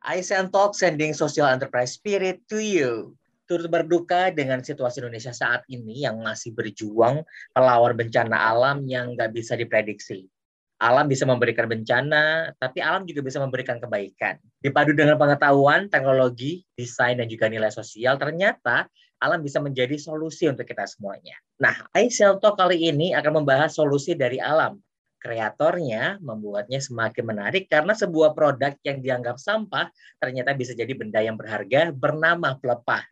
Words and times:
Aisan 0.00 0.48
Talk 0.48 0.72
sending 0.72 1.12
social 1.12 1.44
enterprise 1.44 2.00
spirit 2.00 2.40
to 2.48 2.56
you. 2.56 3.12
Turut 3.44 3.68
berduka 3.68 4.32
dengan 4.32 4.64
situasi 4.64 5.04
Indonesia 5.04 5.28
saat 5.36 5.60
ini 5.68 6.08
yang 6.08 6.24
masih 6.24 6.56
berjuang 6.56 7.20
melawan 7.52 7.92
bencana 7.92 8.32
alam 8.32 8.88
yang 8.88 9.12
nggak 9.12 9.36
bisa 9.36 9.60
diprediksi. 9.60 10.24
Alam 10.80 11.12
bisa 11.12 11.28
memberikan 11.28 11.68
bencana, 11.68 12.56
tapi 12.56 12.80
alam 12.80 13.04
juga 13.04 13.20
bisa 13.20 13.36
memberikan 13.44 13.76
kebaikan. 13.76 14.40
Dipadu 14.64 14.96
dengan 14.96 15.20
pengetahuan, 15.20 15.92
teknologi, 15.92 16.64
desain, 16.72 17.20
dan 17.20 17.28
juga 17.28 17.52
nilai 17.52 17.68
sosial, 17.68 18.16
ternyata 18.16 18.88
alam 19.20 19.44
bisa 19.44 19.60
menjadi 19.60 20.00
solusi 20.00 20.48
untuk 20.48 20.64
kita 20.64 20.88
semuanya. 20.88 21.36
Nah, 21.60 21.76
iSell 21.92 22.40
Talk 22.40 22.56
kali 22.56 22.88
ini 22.88 23.12
akan 23.12 23.44
membahas 23.44 23.76
solusi 23.76 24.16
dari 24.16 24.40
alam 24.40 24.80
kreatornya 25.20 26.16
membuatnya 26.24 26.80
semakin 26.80 27.24
menarik 27.28 27.68
karena 27.68 27.92
sebuah 27.92 28.32
produk 28.32 28.72
yang 28.82 29.04
dianggap 29.04 29.36
sampah 29.36 29.92
ternyata 30.16 30.56
bisa 30.56 30.72
jadi 30.72 30.90
benda 30.96 31.20
yang 31.20 31.36
berharga 31.36 31.92
bernama 31.92 32.56
pelepah. 32.56 33.04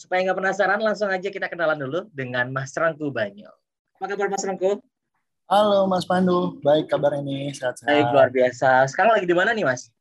Supaya 0.00 0.24
nggak 0.26 0.38
penasaran, 0.40 0.80
langsung 0.80 1.12
aja 1.12 1.28
kita 1.28 1.46
kenalan 1.46 1.78
dulu 1.78 2.08
dengan 2.10 2.48
Mas 2.50 2.72
Rangku 2.74 3.12
Banyo. 3.12 3.52
Apa 4.00 4.16
kabar 4.16 4.32
Mas 4.32 4.42
Rangku? 4.42 4.80
Halo 5.46 5.84
Mas 5.84 6.08
Pandu, 6.08 6.58
baik 6.64 6.88
kabar 6.88 7.12
ini, 7.20 7.52
sehat-sehat. 7.52 7.92
Baik, 7.92 8.06
luar 8.10 8.28
biasa. 8.32 8.88
Sekarang 8.88 9.12
lagi 9.12 9.28
di 9.28 9.36
mana 9.36 9.52
nih 9.52 9.68
Mas? 9.68 9.92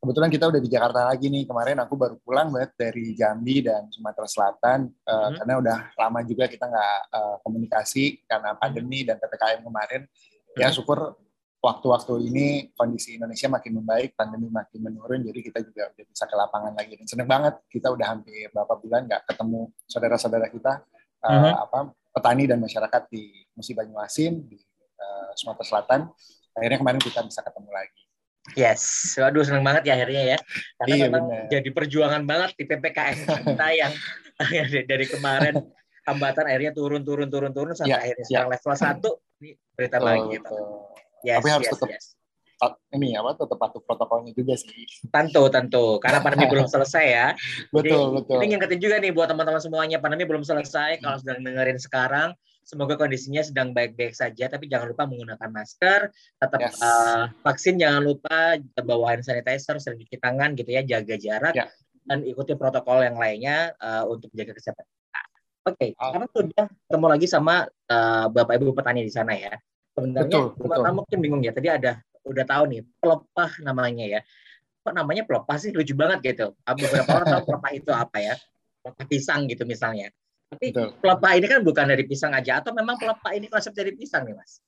Kebetulan 0.00 0.28
kita 0.32 0.48
udah 0.48 0.60
di 0.60 0.68
Jakarta 0.68 1.00
lagi 1.08 1.28
nih. 1.28 1.44
Kemarin 1.44 1.76
aku 1.80 1.96
baru 1.96 2.16
pulang 2.24 2.52
banget 2.52 2.72
dari 2.76 3.12
Jambi 3.12 3.64
dan 3.64 3.88
Sumatera 3.92 4.28
Selatan 4.28 4.88
uh, 4.88 5.12
hmm. 5.28 5.34
karena 5.40 5.54
udah 5.60 5.78
lama 5.96 6.20
juga 6.24 6.44
kita 6.48 6.64
nggak 6.68 6.98
uh, 7.12 7.36
komunikasi 7.40 8.24
karena 8.24 8.56
pandemi 8.56 9.04
dan 9.04 9.16
ppkm 9.16 9.64
kemarin 9.64 10.02
ya 10.58 10.70
syukur 10.70 11.18
waktu-waktu 11.64 12.28
ini 12.28 12.46
kondisi 12.76 13.16
Indonesia 13.16 13.48
makin 13.48 13.80
membaik, 13.80 14.12
pandemi 14.12 14.52
makin 14.52 14.84
menurun, 14.84 15.24
jadi 15.24 15.40
kita 15.40 15.58
juga 15.64 15.88
udah 15.96 16.04
bisa 16.04 16.24
ke 16.28 16.36
lapangan 16.36 16.72
lagi. 16.76 16.92
Dan 17.00 17.08
seneng 17.08 17.24
banget, 17.24 17.56
kita 17.72 17.88
udah 17.88 18.06
hampir 18.12 18.52
beberapa 18.52 18.76
bulan 18.76 19.08
nggak 19.08 19.24
ketemu 19.32 19.72
saudara-saudara 19.88 20.52
kita, 20.52 20.84
uh, 21.24 21.28
uh-huh. 21.32 21.54
apa 21.64 21.78
petani 22.12 22.44
dan 22.44 22.60
masyarakat 22.60 23.02
di 23.08 23.48
Musi 23.56 23.72
Banyuasin, 23.72 24.44
di 24.44 24.60
uh, 25.00 25.32
Sumatera 25.32 25.64
Selatan. 25.64 26.00
Akhirnya 26.52 26.78
kemarin 26.84 27.00
kita 27.00 27.24
bisa 27.24 27.40
ketemu 27.40 27.70
lagi. 27.72 28.02
Yes, 28.52 29.16
waduh 29.16 29.40
seneng 29.40 29.64
banget 29.64 29.88
ya 29.88 29.96
akhirnya 29.96 30.36
ya. 30.36 30.38
Karena 30.76 30.94
iya, 30.94 31.04
memang 31.08 31.24
bener. 31.32 31.48
jadi 31.48 31.68
perjuangan 31.72 32.22
banget 32.28 32.50
di 32.60 32.64
PPKM 32.68 33.18
kita 33.24 33.66
yang 33.72 33.92
dari 34.92 35.06
kemarin 35.08 35.64
hambatan 36.04 36.44
akhirnya 36.44 36.72
turun 36.76 37.02
turun 37.02 37.28
turun 37.32 37.52
turun 37.52 37.72
sampai 37.72 37.96
ya, 37.96 37.98
akhirnya 38.00 38.24
sekarang 38.28 38.48
ya. 38.48 38.54
level 38.56 38.74
satu 38.76 39.10
ini 39.40 39.50
berita 39.74 39.96
oh, 39.98 40.04
lagi 40.04 40.24
gitu. 40.38 40.56
Yes, 41.24 41.40
Tapi 41.40 41.48
harus 41.48 41.66
yes, 41.66 41.72
tetap 41.72 41.88
yes. 41.88 42.06
ini 42.96 43.16
apa 43.16 43.36
tetap 43.36 43.58
patuh 43.60 43.80
protokolnya 43.80 44.32
juga 44.36 44.54
sih. 44.60 44.84
Tentu, 45.08 45.48
tentu. 45.48 45.96
Karena 46.00 46.20
pandemi 46.20 46.44
belum 46.52 46.68
selesai 46.68 47.04
ya. 47.04 47.28
betul, 47.72 48.12
Jadi, 48.12 48.16
betul. 48.20 48.36
Ini 48.40 48.46
ngingetin 48.54 48.80
juga 48.80 48.96
nih 49.00 49.12
buat 49.16 49.28
teman-teman 49.32 49.60
semuanya, 49.60 49.96
pandemi 50.00 50.24
belum 50.28 50.44
selesai. 50.44 51.00
Kalau 51.00 51.16
sedang 51.20 51.40
dengerin 51.40 51.80
sekarang, 51.80 52.36
semoga 52.64 53.00
kondisinya 53.00 53.40
sedang 53.40 53.72
baik-baik 53.72 54.12
saja. 54.12 54.52
Tapi 54.52 54.68
jangan 54.68 54.92
lupa 54.92 55.08
menggunakan 55.08 55.48
masker, 55.48 56.12
tetap 56.12 56.60
yes. 56.60 56.80
uh, 56.80 57.32
vaksin 57.40 57.80
jangan 57.80 58.04
lupa, 58.04 58.60
bawa 58.84 59.16
hand 59.16 59.24
sanitizer, 59.24 59.80
sering 59.80 60.04
cuci 60.04 60.20
tangan 60.20 60.52
gitu 60.56 60.70
ya, 60.72 60.84
jaga 60.84 61.16
jarak. 61.16 61.56
Yeah. 61.56 61.68
Dan 62.04 62.20
ikuti 62.28 62.52
protokol 62.52 63.00
yang 63.00 63.16
lainnya 63.16 63.72
uh, 63.80 64.04
untuk 64.04 64.28
menjaga 64.36 64.60
kesehatan 64.60 64.84
Oke, 65.64 65.76
okay, 65.80 65.90
uh, 65.96 66.12
karena 66.12 66.28
sudah 66.28 66.64
ketemu 66.68 67.06
lagi 67.08 67.26
sama 67.26 67.64
uh, 67.88 68.26
Bapak 68.28 68.60
Ibu 68.60 68.76
petani 68.76 69.00
di 69.00 69.08
sana 69.08 69.32
ya. 69.32 69.56
Sebenarnya 69.96 70.28
betul, 70.28 70.44
betul. 70.60 70.92
mungkin 70.92 71.18
bingung 71.24 71.40
ya. 71.40 71.56
Tadi 71.56 71.72
ada 71.72 72.04
udah 72.20 72.44
tahu 72.44 72.62
nih 72.68 72.80
pelepah 73.00 73.64
namanya 73.64 74.04
ya. 74.04 74.20
Kok 74.84 74.92
namanya 74.92 75.24
pelepah 75.24 75.56
sih 75.56 75.72
lucu 75.72 75.96
banget 75.96 76.20
gitu. 76.20 76.52
Ah, 76.68 76.76
beberapa 76.76 77.08
orang 77.16 77.28
tahu 77.32 77.42
pelepah 77.48 77.72
itu 77.72 77.90
apa 77.96 78.18
ya? 78.20 78.34
Pelepah 78.84 79.04
pisang 79.08 79.48
gitu 79.48 79.64
misalnya. 79.64 80.12
Tapi 80.52 80.68
betul. 80.68 81.00
pelepah 81.00 81.32
ini 81.32 81.46
kan 81.48 81.60
bukan 81.64 81.84
dari 81.88 82.04
pisang 82.04 82.36
aja 82.36 82.60
atau 82.60 82.76
memang 82.76 83.00
pelepah 83.00 83.32
ini 83.32 83.48
konsep 83.48 83.72
dari 83.72 83.96
pisang 83.96 84.28
nih, 84.28 84.36
Mas? 84.36 84.60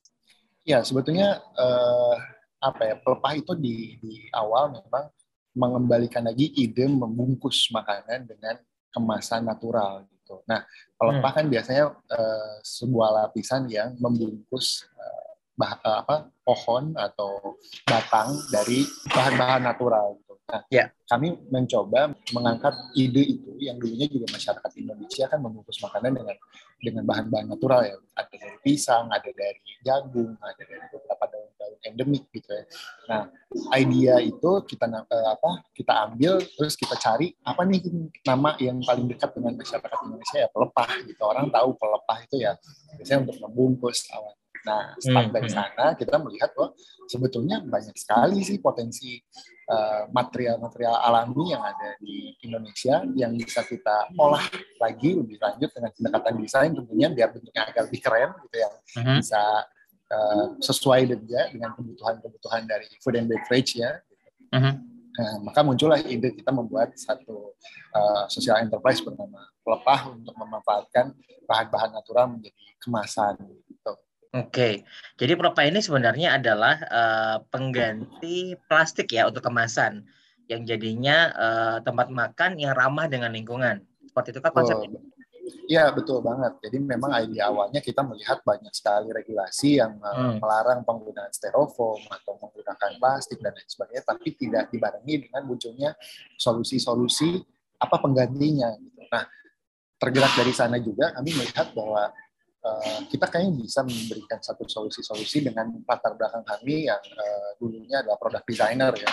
Ya, 0.65 0.81
sebetulnya 0.81 1.45
uh, 1.61 2.17
apa 2.65 2.83
ya? 2.89 2.95
Pelepah 3.05 3.33
itu 3.37 3.53
di 3.53 4.01
di 4.01 4.33
awal 4.33 4.73
memang 4.73 5.13
mengembalikan 5.53 6.25
lagi 6.25 6.57
ide 6.57 6.89
membungkus 6.89 7.69
makanan 7.69 8.25
dengan 8.25 8.57
kemasan 8.97 9.45
natural 9.45 10.09
gitu. 10.27 10.43
Nah, 10.51 10.67
pelepah 10.99 11.31
hmm. 11.31 11.39
kan 11.39 11.47
biasanya 11.47 11.85
uh, 11.95 12.55
sebuah 12.67 13.09
lapisan 13.23 13.71
yang 13.71 13.95
membungkus 14.03 14.91
uh, 14.99 15.26
bah, 15.56 15.81
uh, 15.83 16.05
apa 16.05 16.17
pohon 16.44 16.93
atau 16.94 17.56
batang 17.89 18.37
dari 18.53 18.84
bahan-bahan 19.11 19.67
natural 19.67 20.21
gitu. 20.21 20.37
Nah, 20.47 20.62
yeah. 20.71 20.94
kami 21.11 21.34
mencoba 21.50 22.15
mengangkat 22.31 22.71
ide 22.94 23.34
itu 23.34 23.50
yang 23.59 23.83
dulunya 23.83 24.06
juga 24.06 24.31
masyarakat 24.31 24.71
Indonesia 24.78 25.27
kan 25.27 25.43
membungkus 25.43 25.83
makanan 25.83 26.15
dengan 26.15 26.37
dengan 26.78 27.03
bahan-bahan 27.03 27.47
natural 27.50 27.83
ya. 27.83 27.99
Ada 28.15 28.34
dari 28.39 28.59
pisang, 28.62 29.11
ada 29.11 29.27
dari 29.27 29.59
jagung, 29.83 30.39
ada 30.39 30.62
dari 30.62 30.87
beberapa 30.87 31.25
daun-daun 31.34 31.75
endemik 31.83 32.31
gitu 32.31 32.47
ya. 32.47 32.65
Nah, 33.11 33.22
idea 33.75 34.22
itu 34.22 34.50
kita 34.71 34.87
uh, 34.87 35.27
apa? 35.34 35.66
Kita 35.75 35.93
ambil 36.06 36.39
terus 36.39 36.78
kita 36.78 36.95
cari 36.95 37.34
apa 37.43 37.66
nih 37.66 37.83
nama 38.22 38.55
yang 38.62 38.78
paling 38.87 39.11
dekat 39.11 39.34
dengan 39.34 39.59
masyarakat 39.59 39.99
Indonesia 39.99 40.47
ya 40.47 40.49
pelepah 40.55 40.91
gitu. 41.11 41.22
Orang 41.27 41.50
tahu 41.50 41.75
pelepah 41.75 42.19
itu 42.22 42.37
ya 42.47 42.55
biasanya 42.95 43.27
untuk 43.27 43.39
membungkus 43.43 44.06
awal 44.15 44.39
Nah, 44.66 44.99
start 44.99 45.31
dari 45.31 45.47
hmm, 45.47 45.54
hmm. 45.54 45.71
sana 45.71 45.87
kita 45.94 46.19
melihat 46.19 46.50
bahwa 46.59 46.75
sebetulnya 47.06 47.62
banyak 47.62 47.94
sekali 47.94 48.43
sih 48.43 48.59
potensi 48.59 49.22
eh, 49.71 50.03
material-material 50.10 50.94
uh, 50.99 51.06
alami 51.06 51.54
yang 51.54 51.62
ada 51.62 51.94
di 52.03 52.34
Indonesia 52.43 53.06
yang 53.15 53.38
bisa 53.38 53.62
kita 53.62 54.10
olah 54.19 54.43
lagi 54.82 55.15
lebih 55.15 55.38
lanjut 55.38 55.71
dengan 55.71 55.91
pendekatan 55.94 56.34
desain 56.43 56.72
tentunya 56.75 57.09
biar 57.15 57.31
bentuknya 57.31 57.62
agak 57.71 57.82
lebih 57.87 58.00
keren 58.03 58.31
gitu 58.43 58.56
yang 58.59 58.75
uh-huh. 58.75 59.16
bisa 59.22 59.43
uh, 60.10 60.47
sesuai 60.59 61.15
juga 61.15 61.47
dengan 61.54 61.71
kebutuhan-kebutuhan 61.78 62.62
dari 62.66 62.91
food 62.98 63.22
and 63.22 63.31
beverage 63.31 63.78
ya. 63.78 64.03
Nah, 65.16 65.41
maka 65.41 65.65
muncullah 65.65 65.97
ide 66.04 66.28
kita 66.37 66.53
membuat 66.53 66.93
satu 66.93 67.56
uh, 67.97 68.25
social 68.28 68.60
enterprise 68.60 69.00
bernama 69.00 69.48
Pelepah 69.65 70.12
untuk 70.12 70.37
memanfaatkan 70.37 71.16
bahan-bahan 71.48 71.91
natural 71.97 72.37
menjadi 72.37 72.62
kemasan 72.78 73.34
gitu. 73.66 73.93
Oke, 74.37 74.85
jadi 75.17 75.33
Propa 75.33 75.65
ini 75.65 75.81
sebenarnya 75.81 76.37
adalah 76.37 76.77
uh, 76.93 77.37
pengganti 77.49 78.53
plastik 78.69 79.09
ya 79.17 79.25
untuk 79.25 79.41
kemasan 79.41 80.05
yang 80.47 80.63
jadinya 80.69 81.33
uh, 81.33 81.77
tempat 81.81 82.13
makan 82.13 82.61
yang 82.61 82.77
ramah 82.77 83.09
dengan 83.09 83.33
lingkungan. 83.33 83.81
Seperti 84.05 84.37
itu 84.37 84.41
kan 84.45 84.53
konsepnya? 84.53 85.01
Iya 85.67 85.91
betul 85.95 86.23
banget. 86.23 86.59
Jadi 86.63 86.79
memang 86.83 87.11
ide 87.23 87.39
awalnya 87.43 87.79
kita 87.83 88.03
melihat 88.03 88.43
banyak 88.43 88.71
sekali 88.75 89.15
regulasi 89.15 89.79
yang 89.79 89.99
uh, 90.03 90.35
hmm. 90.35 90.43
melarang 90.43 90.83
penggunaan 90.83 91.31
styrofoam 91.31 92.03
atau 92.11 92.39
menggunakan 92.39 92.99
plastik 92.99 93.39
dan 93.43 93.55
lain 93.55 93.71
sebagainya, 93.71 94.05
tapi 94.05 94.29
tidak 94.35 94.69
dibarengi 94.71 95.27
dengan 95.27 95.43
munculnya 95.47 95.95
solusi-solusi 96.39 97.43
apa 97.79 97.97
penggantinya. 97.99 98.75
Gitu. 98.79 99.01
Nah 99.11 99.25
tergerak 99.97 100.33
dari 100.37 100.53
sana 100.53 100.77
juga 100.77 101.15
kami 101.17 101.33
melihat 101.35 101.73
bahwa 101.73 102.13
Eh, 102.66 103.00
kita 103.15 103.31
kayaknya 103.31 103.62
bisa 103.62 103.87
memberikan 103.87 104.43
satu 104.43 104.66
solusi-solusi 104.66 105.38
dengan 105.38 105.71
latar 105.87 106.19
belakang 106.19 106.43
kami 106.43 106.91
yang 106.91 106.99
uh, 106.99 107.54
dulunya 107.62 108.03
adalah 108.03 108.19
produk 108.19 108.43
designer 108.43 108.91
ya 108.99 109.12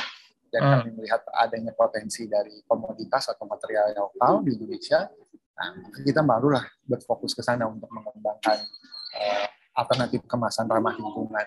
dan 0.49 0.61
hmm. 0.63 0.71
kami 0.73 0.89
melihat 0.97 1.21
adanya 1.37 1.69
potensi 1.77 2.25
dari 2.25 2.65
komoditas 2.65 3.29
atau 3.29 3.45
material 3.45 3.93
yang 3.93 4.09
lokal 4.09 4.41
di 4.41 4.57
Indonesia 4.57 5.05
nah 5.53 5.69
kita 6.01 6.25
barulah 6.25 6.65
berfokus 6.81 7.37
ke 7.37 7.45
sana 7.45 7.69
untuk 7.69 7.93
mengembangkan 7.93 8.57
uh, 9.21 9.45
alternatif 9.77 10.25
kemasan 10.25 10.65
ramah 10.65 10.97
lingkungan 10.97 11.45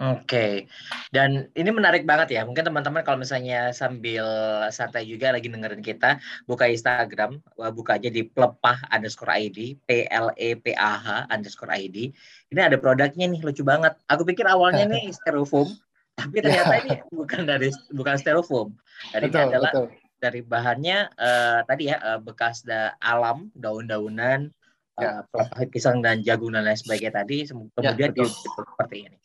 Oke, 0.00 0.64
dan 1.12 1.52
ini 1.52 1.68
menarik 1.68 2.08
banget 2.08 2.32
ya. 2.32 2.48
Mungkin 2.48 2.64
teman-teman 2.64 3.04
kalau 3.04 3.20
misalnya 3.20 3.68
sambil 3.76 4.24
santai 4.72 5.04
juga 5.04 5.28
lagi 5.28 5.52
dengerin 5.52 5.84
kita, 5.84 6.16
buka 6.48 6.72
Instagram, 6.72 7.36
buka 7.76 8.00
aja 8.00 8.08
di 8.08 8.24
pelepah 8.24 8.80
underscore 8.88 9.28
ID, 9.28 9.76
P 9.84 10.08
L 10.08 10.32
E 10.40 10.56
P 10.56 10.72
A 10.72 10.96
H 10.96 11.08
underscore 11.28 11.76
ID. 11.76 12.16
Ini 12.48 12.72
ada 12.72 12.80
produknya 12.80 13.28
nih, 13.28 13.44
lucu 13.44 13.60
banget. 13.60 13.92
Aku 14.08 14.24
pikir 14.24 14.48
awalnya 14.48 14.88
nih 14.88 15.12
styrofoam, 15.20 15.68
tapi 16.16 16.40
ternyata 16.40 16.80
ini 16.80 16.96
bukan 17.12 17.44
dari 17.44 17.68
bukan 17.92 18.16
styrofoam. 18.16 18.72
Dari 19.12 19.28
betul, 19.28 19.52
adalah 19.52 19.72
betul. 19.76 19.86
dari 20.16 20.40
bahannya 20.40 20.98
uh, 21.12 21.60
tadi 21.68 21.92
ya 21.92 22.00
uh, 22.00 22.20
bekas 22.24 22.64
da 22.64 22.96
alam, 23.04 23.52
daun-daunan, 23.52 24.48
ya. 24.96 25.28
uh, 25.28 25.68
pisang 25.68 26.00
dan 26.00 26.24
jagung 26.24 26.56
dan 26.56 26.64
lain 26.64 26.80
sebagainya 26.80 27.20
tadi, 27.20 27.44
ya, 27.44 27.52
kemudian 27.52 28.16
ya, 28.16 28.24
seperti 28.24 28.96
ini 29.04 29.20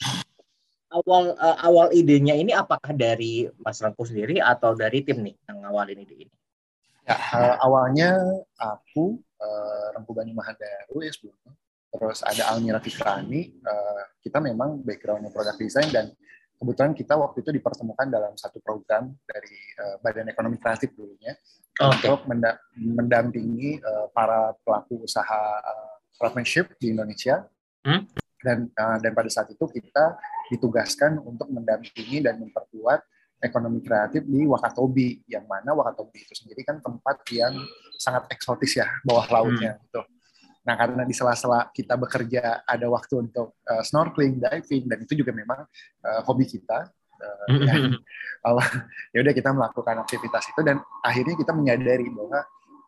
awal 0.92 1.34
uh, 1.38 1.58
awal 1.66 1.88
idenya 1.94 2.38
ini 2.38 2.54
apakah 2.54 2.94
dari 2.94 3.50
Mas 3.62 3.82
Rangku 3.82 4.06
sendiri 4.06 4.38
atau 4.42 4.78
dari 4.78 5.02
tim 5.02 5.22
nih 5.22 5.36
yang 5.50 5.66
ngawalin 5.66 6.04
ide 6.06 6.16
ini? 6.28 6.36
Ya, 7.06 7.18
uh, 7.18 7.56
awalnya 7.62 8.18
aku 8.58 9.22
uh, 9.38 9.86
Rangku 9.94 10.12
Bani 10.14 10.34
Mahadaru 10.34 11.06
ya 11.06 11.12
sebelumnya. 11.14 11.54
Terus 11.96 12.20
ada 12.28 12.52
Almira 12.52 12.84
Fitrani, 12.84 13.56
uh, 13.64 14.04
kita 14.20 14.44
memang 14.44 14.84
backgroundnya 14.84 15.32
product 15.32 15.60
design 15.62 15.88
dan 15.96 16.12
kebetulan 16.60 16.92
kita 16.92 17.14
waktu 17.16 17.44
itu 17.44 17.52
dipertemukan 17.56 18.08
dalam 18.10 18.34
satu 18.36 18.60
program 18.60 19.16
dari 19.24 19.60
uh, 19.80 19.96
Badan 20.04 20.28
Ekonomi 20.28 20.60
Kreatif 20.60 20.92
dulunya 20.92 21.36
okay. 21.78 21.88
untuk 21.88 22.28
menda 22.28 22.60
mendampingi 22.76 23.80
uh, 23.80 24.08
para 24.12 24.56
pelaku 24.64 25.08
usaha 25.08 25.42
uh, 25.62 25.96
craftsmanship 26.20 26.76
di 26.80 26.96
Indonesia. 26.96 27.48
Hmm? 27.86 28.08
Dan 28.42 28.70
uh, 28.76 28.98
dan 29.00 29.12
pada 29.14 29.30
saat 29.32 29.52
itu 29.54 29.64
kita 29.70 30.20
ditugaskan 30.54 31.22
untuk 31.22 31.50
mendampingi 31.50 32.22
dan 32.22 32.38
memperkuat 32.42 33.02
ekonomi 33.42 33.84
kreatif 33.84 34.26
di 34.26 34.48
Wakatobi, 34.48 35.26
yang 35.30 35.46
mana 35.46 35.76
Wakatobi 35.76 36.24
itu 36.26 36.34
sendiri 36.34 36.66
kan 36.66 36.82
tempat 36.82 37.22
yang 37.30 37.54
sangat 38.00 38.26
eksotis 38.34 38.80
ya, 38.80 38.88
bawah 39.06 39.28
lautnya 39.30 39.78
hmm. 39.78 39.82
gitu. 39.90 40.02
Nah, 40.66 40.74
karena 40.74 41.06
di 41.06 41.14
sela-sela 41.14 41.70
kita 41.70 41.94
bekerja 41.94 42.66
ada 42.66 42.88
waktu 42.90 43.30
untuk 43.30 43.62
uh, 43.70 43.84
snorkeling, 43.86 44.42
diving, 44.42 44.90
dan 44.90 44.98
itu 45.06 45.14
juga 45.14 45.30
memang 45.30 45.62
uh, 46.02 46.22
hobi 46.26 46.50
kita. 46.50 46.90
Uh, 47.16 47.46
ya, 47.64 47.76
ya 49.14 49.20
udah 49.22 49.34
kita 49.34 49.50
melakukan 49.54 49.96
aktivitas 50.04 50.52
itu 50.52 50.62
dan 50.66 50.82
akhirnya 51.06 51.38
kita 51.38 51.54
menyadari 51.54 52.10
bahwa 52.10 52.44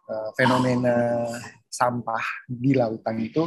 uh, 0.10 0.30
fenomena 0.34 1.24
sampah 1.70 2.50
di 2.50 2.74
lautan 2.74 3.22
itu 3.22 3.46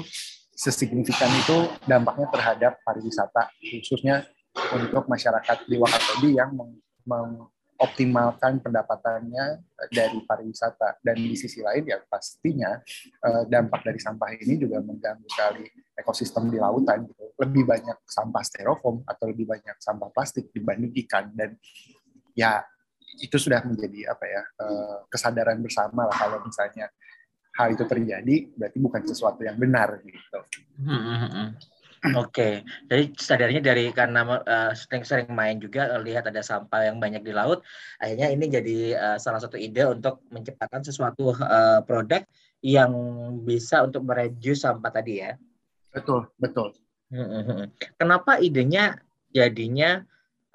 sesignifikan 0.61 1.33
itu 1.41 1.73
dampaknya 1.89 2.29
terhadap 2.29 2.73
pariwisata 2.85 3.49
khususnya 3.57 4.29
untuk 4.77 5.09
masyarakat 5.09 5.65
di 5.65 5.81
Wakatobi 5.81 6.37
yang 6.37 6.53
meng, 6.53 6.77
meng, 7.09 7.49
optimalkan 7.81 8.61
pendapatannya 8.61 9.65
dari 9.89 10.21
pariwisata. 10.29 11.01
Dan 11.01 11.17
di 11.17 11.33
sisi 11.33 11.65
lain 11.65 11.89
ya 11.89 11.97
pastinya 12.05 12.77
uh, 13.25 13.49
dampak 13.49 13.81
dari 13.89 13.97
sampah 13.97 14.37
ini 14.37 14.61
juga 14.61 14.85
mengganggu 14.85 15.25
sekali 15.33 15.65
ekosistem 15.97 16.53
di 16.53 16.61
lautan 16.61 17.09
gitu. 17.09 17.25
Lebih 17.41 17.65
banyak 17.65 18.05
sampah 18.05 18.45
styrofoam 18.45 19.01
atau 19.09 19.33
lebih 19.33 19.49
banyak 19.49 19.81
sampah 19.81 20.13
plastik 20.13 20.53
dibanding 20.53 20.93
ikan. 21.09 21.33
Dan 21.33 21.57
ya 22.37 22.61
itu 23.17 23.41
sudah 23.41 23.65
menjadi 23.65 24.13
apa 24.13 24.25
ya 24.29 24.43
uh, 24.61 24.97
kesadaran 25.09 25.59
bersama 25.65 26.05
lah 26.05 26.17
kalau 26.21 26.39
misalnya 26.45 26.93
hal 27.61 27.77
itu 27.77 27.85
terjadi 27.85 28.37
berarti 28.57 28.79
bukan 28.81 29.03
sesuatu 29.05 29.45
yang 29.45 29.61
benar 29.61 30.01
gitu. 30.01 30.41
Hmm, 30.81 31.03
hmm, 31.05 31.31
hmm. 31.31 31.49
Oke, 32.17 32.33
okay. 32.33 32.55
jadi 32.89 33.13
sadarnya 33.13 33.61
dari 33.61 33.93
karena 33.93 34.25
uh, 34.25 34.73
sering-sering 34.73 35.29
main 35.37 35.61
juga 35.61 36.01
lihat 36.01 36.25
ada 36.33 36.41
sampah 36.41 36.89
yang 36.89 36.97
banyak 36.97 37.21
di 37.21 37.29
laut, 37.29 37.61
akhirnya 38.01 38.33
ini 38.33 38.49
jadi 38.49 38.79
uh, 38.97 39.19
salah 39.21 39.37
satu 39.37 39.61
ide 39.61 39.85
untuk 39.85 40.25
menciptakan 40.33 40.81
sesuatu 40.81 41.37
uh, 41.37 41.85
produk 41.85 42.25
yang 42.65 42.89
bisa 43.45 43.85
untuk 43.85 44.09
mereduce 44.09 44.65
sampah 44.65 44.89
tadi 44.89 45.21
ya. 45.21 45.37
Betul, 45.93 46.25
betul. 46.41 46.73
Kenapa 48.01 48.41
idenya 48.41 48.97
jadinya 49.37 50.01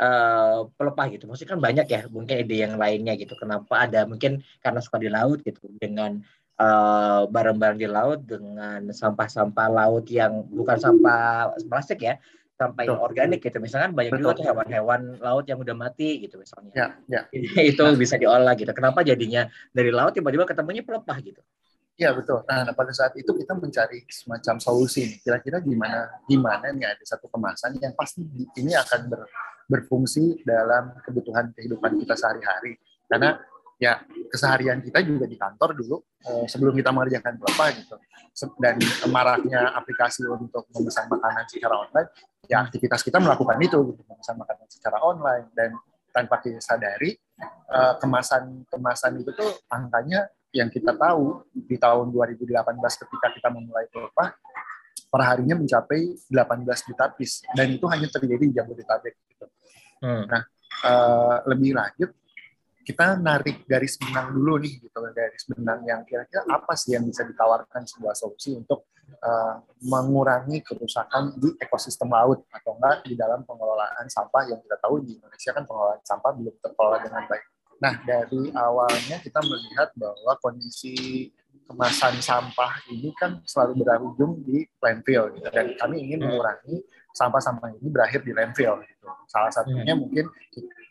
uh, 0.02 0.66
pelepah 0.74 1.14
gitu? 1.14 1.30
Maksudnya 1.30 1.52
kan 1.54 1.62
banyak 1.62 1.86
ya, 1.94 2.02
mungkin 2.10 2.42
ide 2.42 2.58
yang 2.58 2.74
lainnya 2.82 3.14
gitu. 3.22 3.38
Kenapa 3.38 3.86
ada 3.86 4.10
mungkin 4.10 4.42
karena 4.66 4.82
suka 4.82 4.98
di 4.98 5.14
laut 5.14 5.46
gitu 5.46 5.62
dengan 5.78 6.26
Eh, 6.26 6.45
barang-barang 7.30 7.78
uh, 7.78 7.82
di 7.84 7.88
laut 7.92 8.20
dengan 8.24 8.80
sampah-sampah 8.88 9.68
laut 9.68 10.08
yang 10.08 10.48
bukan 10.48 10.78
sampah 10.80 11.52
plastik 11.68 12.00
ya, 12.08 12.16
sampah 12.56 12.88
yang 12.88 13.00
organik 13.04 13.44
gitu. 13.44 13.60
Misalkan 13.60 13.92
banyak 13.92 14.16
Betul. 14.16 14.24
juga 14.24 14.40
tuh 14.40 14.46
hewan-hewan 14.48 15.20
laut 15.20 15.46
yang 15.52 15.60
udah 15.60 15.76
mati 15.76 16.24
gitu 16.24 16.40
misalnya. 16.40 16.72
Ya, 16.72 16.88
ya. 17.12 17.22
itu 17.76 17.84
nah. 17.84 18.00
bisa 18.00 18.16
diolah 18.16 18.56
gitu. 18.56 18.72
Kenapa 18.72 19.04
jadinya 19.04 19.52
dari 19.76 19.92
laut 19.92 20.16
tiba-tiba 20.16 20.48
ketemunya 20.48 20.82
pelepah 20.82 21.20
gitu? 21.20 21.44
Iya 21.96 22.12
betul. 22.12 22.44
Nah, 22.44 22.68
pada 22.76 22.92
saat 22.92 23.16
itu 23.16 23.32
kita 23.32 23.56
mencari 23.56 24.04
semacam 24.12 24.56
solusi 24.60 25.16
nih. 25.16 25.18
Kira-kira 25.24 25.64
gimana 25.64 26.12
gimana 26.28 26.68
nih 26.76 26.92
ada 26.92 27.04
satu 27.08 27.32
kemasan 27.32 27.80
yang 27.80 27.96
pasti 27.96 28.20
ini 28.60 28.76
akan 28.76 29.08
ber, 29.08 29.24
berfungsi 29.72 30.44
dalam 30.44 30.92
kebutuhan 31.08 31.56
kehidupan 31.56 31.96
kita 32.04 32.20
sehari-hari. 32.20 32.76
Karena 33.08 33.40
ya 33.76 34.00
keseharian 34.32 34.80
kita 34.80 35.04
juga 35.04 35.28
di 35.28 35.36
kantor 35.36 35.76
dulu 35.76 35.98
eh, 36.24 36.46
sebelum 36.48 36.72
kita 36.76 36.96
mengerjakan 36.96 37.36
pelepah 37.36 37.70
gitu 37.76 37.96
dan 38.60 38.76
maraknya 39.12 39.76
aplikasi 39.76 40.24
untuk 40.28 40.68
memesan 40.72 41.12
makanan 41.12 41.44
secara 41.48 41.76
online 41.84 42.10
ya 42.48 42.64
aktivitas 42.64 43.04
kita 43.04 43.20
melakukan 43.20 43.60
itu 43.60 43.78
gitu 43.92 44.02
memesan 44.08 44.36
makanan 44.40 44.68
secara 44.72 44.98
online 45.04 45.52
dan 45.52 45.76
tanpa 46.16 46.40
kita 46.40 46.64
sadari 46.64 47.20
eh, 47.72 47.94
kemasan 48.00 48.64
kemasan 48.72 49.20
itu 49.20 49.32
tuh 49.36 49.52
angkanya 49.68 50.32
yang 50.56 50.72
kita 50.72 50.96
tahu 50.96 51.44
di 51.52 51.76
tahun 51.76 52.16
2018 52.16 52.48
ketika 52.80 53.28
kita 53.36 53.50
memulai 53.52 53.92
pelepah 53.92 54.32
perharinya 55.12 55.60
mencapai 55.60 56.16
18 56.32 56.88
juta 56.92 57.12
piece 57.12 57.44
dan 57.52 57.72
itu 57.72 57.84
hanya 57.92 58.08
terjadi 58.08 58.40
di 58.40 58.56
Jabodetabek 58.56 59.16
gitu. 59.32 59.46
Hmm. 60.00 60.24
Nah, 60.28 60.44
uh, 60.84 61.38
lebih 61.52 61.76
lanjut 61.76 62.12
kita 62.86 63.18
narik 63.18 63.66
garis 63.66 63.98
benang 63.98 64.30
dulu 64.30 64.62
nih 64.62 64.78
gitu 64.78 64.98
garis 65.10 65.44
benang 65.50 65.82
yang 65.90 66.06
kira-kira 66.06 66.46
apa 66.46 66.78
sih 66.78 66.94
yang 66.94 67.04
bisa 67.04 67.26
ditawarkan 67.26 67.82
sebuah 67.82 68.14
solusi 68.14 68.54
untuk 68.54 68.94
uh, 69.26 69.58
mengurangi 69.82 70.62
kerusakan 70.62 71.34
di 71.42 71.50
ekosistem 71.58 72.14
laut 72.14 72.46
atau 72.54 72.78
enggak 72.78 73.02
di 73.10 73.18
dalam 73.18 73.42
pengelolaan 73.42 74.06
sampah 74.06 74.46
yang 74.46 74.62
kita 74.62 74.78
tahu 74.78 75.02
di 75.02 75.18
Indonesia 75.18 75.52
kan 75.52 75.64
pengelolaan 75.66 76.02
sampah 76.06 76.32
belum 76.38 76.56
terkelola 76.62 76.98
dengan 77.02 77.24
baik. 77.26 77.46
Nah 77.82 77.94
dari 78.06 78.44
awalnya 78.54 79.18
kita 79.20 79.40
melihat 79.42 79.90
bahwa 79.98 80.34
kondisi 80.38 81.28
kemasan 81.66 82.22
sampah 82.22 82.86
ini 82.94 83.10
kan 83.18 83.42
selalu 83.42 83.82
berujung 83.82 84.46
di 84.46 84.62
landfill 84.78 85.34
gitu. 85.34 85.50
dan 85.50 85.74
kami 85.82 86.06
ingin 86.06 86.22
mengurangi 86.22 86.86
sampah-sampah 87.16 87.74
ini 87.82 87.88
berakhir 87.90 88.22
di 88.22 88.32
landfill 88.36 88.78
gitu. 88.86 89.08
Salah 89.26 89.50
satunya 89.50 89.98
hmm. 89.98 90.02
mungkin 90.06 90.26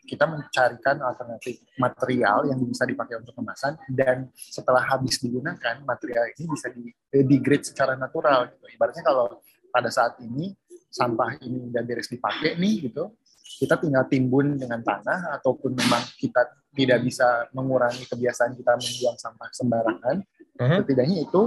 kita 0.05 0.29
mencarikan 0.29 1.01
alternatif 1.01 1.65
material 1.81 2.45
yang 2.45 2.61
bisa 2.61 2.85
dipakai 2.85 3.19
untuk 3.19 3.33
kemasan 3.33 3.75
dan 3.89 4.29
setelah 4.33 4.85
habis 4.85 5.17
digunakan 5.17 5.81
material 5.81 6.29
ini 6.37 6.45
bisa 6.47 6.69
di 6.69 6.93
degrade 7.11 7.65
secara 7.65 7.97
natural 7.97 8.53
gitu. 8.53 8.65
Ibaratnya 8.69 9.03
kalau 9.03 9.41
pada 9.73 9.89
saat 9.89 10.21
ini 10.21 10.53
sampah 10.87 11.41
ini 11.43 11.73
udah 11.73 11.83
beres 11.83 12.07
dipakai 12.07 12.55
nih 12.55 12.87
gitu, 12.87 13.17
kita 13.59 13.75
tinggal 13.81 14.07
timbun 14.07 14.55
dengan 14.55 14.79
tanah 14.79 15.35
ataupun 15.41 15.75
memang 15.75 16.03
kita 16.15 16.47
tidak 16.75 16.99
bisa 17.03 17.47
mengurangi 17.51 18.03
kebiasaan 18.07 18.55
kita 18.55 18.79
membuang 18.79 19.17
sampah 19.19 19.49
sembarangan, 19.51 20.15
-huh. 20.23 20.79
setidaknya 20.83 21.23
itu 21.23 21.41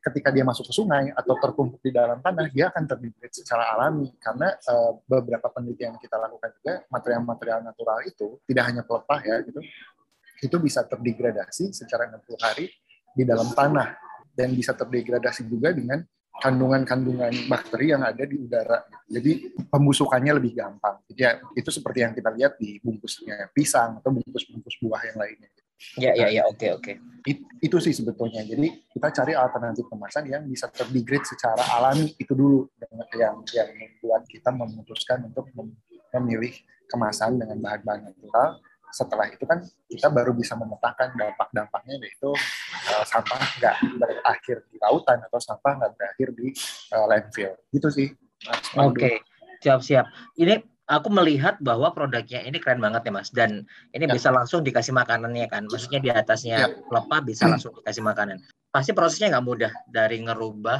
ketika 0.00 0.32
dia 0.32 0.44
masuk 0.48 0.64
ke 0.68 0.72
sungai 0.72 1.12
atau 1.12 1.36
terkumpul 1.36 1.76
di 1.80 1.92
dalam 1.92 2.24
tanah, 2.24 2.48
dia 2.48 2.72
akan 2.72 2.88
terdegrade 2.88 3.36
secara 3.36 3.76
alami 3.76 4.08
karena 4.16 4.56
uh, 4.68 4.96
beberapa 5.04 5.52
penelitian 5.52 5.96
yang 5.96 6.00
kita 6.00 6.16
lakukan 6.16 6.50
juga 6.56 6.72
material-material 6.88 7.60
natural 7.60 7.98
itu 8.08 8.40
tidak 8.48 8.64
hanya 8.72 8.82
pelepah 8.82 9.20
ya 9.20 9.36
gitu, 9.44 9.60
itu 10.40 10.56
bisa 10.56 10.80
terdegradasi 10.88 11.76
secara 11.76 12.08
60 12.08 12.40
hari 12.40 12.66
di 13.12 13.28
dalam 13.28 13.52
tanah 13.52 14.00
dan 14.32 14.56
bisa 14.56 14.72
terdegradasi 14.72 15.44
juga 15.44 15.76
dengan 15.76 16.00
kandungan-kandungan 16.40 17.52
bakteri 17.52 17.92
yang 17.92 18.00
ada 18.00 18.24
di 18.24 18.40
udara. 18.40 18.80
Jadi 19.04 19.52
pembusukannya 19.68 20.32
lebih 20.40 20.56
gampang. 20.56 21.04
Jadi 21.12 21.20
ya, 21.20 21.36
itu 21.52 21.68
seperti 21.68 21.98
yang 22.00 22.16
kita 22.16 22.32
lihat 22.32 22.56
di 22.56 22.80
bungkusnya 22.80 23.52
pisang 23.52 24.00
atau 24.00 24.08
bungkus-bungkus 24.08 24.80
buah 24.80 25.02
yang 25.12 25.18
lainnya. 25.20 25.52
Ya, 25.96 26.12
ya, 26.12 26.28
ya, 26.28 26.42
oke, 26.44 26.66
oke. 26.76 26.92
It, 27.24 27.40
itu 27.60 27.76
sih 27.80 27.92
sebetulnya. 27.92 28.44
Jadi 28.44 28.68
kita 28.92 29.08
cari 29.12 29.32
alternatif 29.36 29.84
kemasan 29.88 30.28
yang 30.28 30.44
bisa 30.48 30.68
terdegrade 30.72 31.24
secara 31.24 31.60
alami 31.76 32.12
itu 32.16 32.32
dulu 32.32 32.68
yang 33.16 33.44
yang 33.52 33.68
membuat 33.76 34.24
kita 34.28 34.48
memutuskan 34.52 35.28
untuk 35.28 35.48
memilih 36.16 36.52
kemasan 36.88 37.36
dengan 37.36 37.60
bahan-bahan 37.60 38.12
natural. 38.12 38.60
Setelah 38.90 39.30
itu 39.30 39.44
kan 39.46 39.62
kita 39.86 40.10
baru 40.10 40.34
bisa 40.34 40.58
memetakan 40.58 41.14
dampak-dampaknya 41.14 42.02
yaitu 42.02 42.32
uh, 42.90 43.04
sampah 43.06 43.38
nggak 43.38 43.76
berakhir 44.00 44.56
di 44.66 44.76
lautan 44.82 45.18
atau 45.22 45.38
sampah 45.38 45.72
nggak 45.78 45.92
berakhir 45.94 46.28
di 46.34 46.48
uh, 46.96 47.06
landfill. 47.06 47.54
Gitu 47.70 47.88
sih. 47.92 48.08
Oke, 48.80 48.96
okay. 48.96 49.16
siap-siap. 49.60 50.08
Ini 50.40 50.69
aku 50.90 51.06
melihat 51.14 51.54
bahwa 51.62 51.94
produknya 51.94 52.42
ini 52.42 52.58
keren 52.58 52.82
banget 52.82 53.06
ya 53.06 53.12
mas 53.14 53.30
dan 53.30 53.62
ini 53.94 54.10
ya. 54.10 54.12
bisa 54.12 54.34
langsung 54.34 54.66
dikasih 54.66 54.90
makanannya 54.90 55.46
kan 55.46 55.70
maksudnya 55.70 56.02
di 56.02 56.10
atasnya 56.10 56.66
ya. 56.66 56.68
pelepah 56.90 57.20
bisa 57.22 57.46
langsung 57.46 57.70
dikasih 57.78 58.02
makanan 58.02 58.42
pasti 58.74 58.90
prosesnya 58.90 59.30
nggak 59.30 59.46
mudah 59.46 59.72
dari 59.86 60.18
ngerubah 60.22 60.78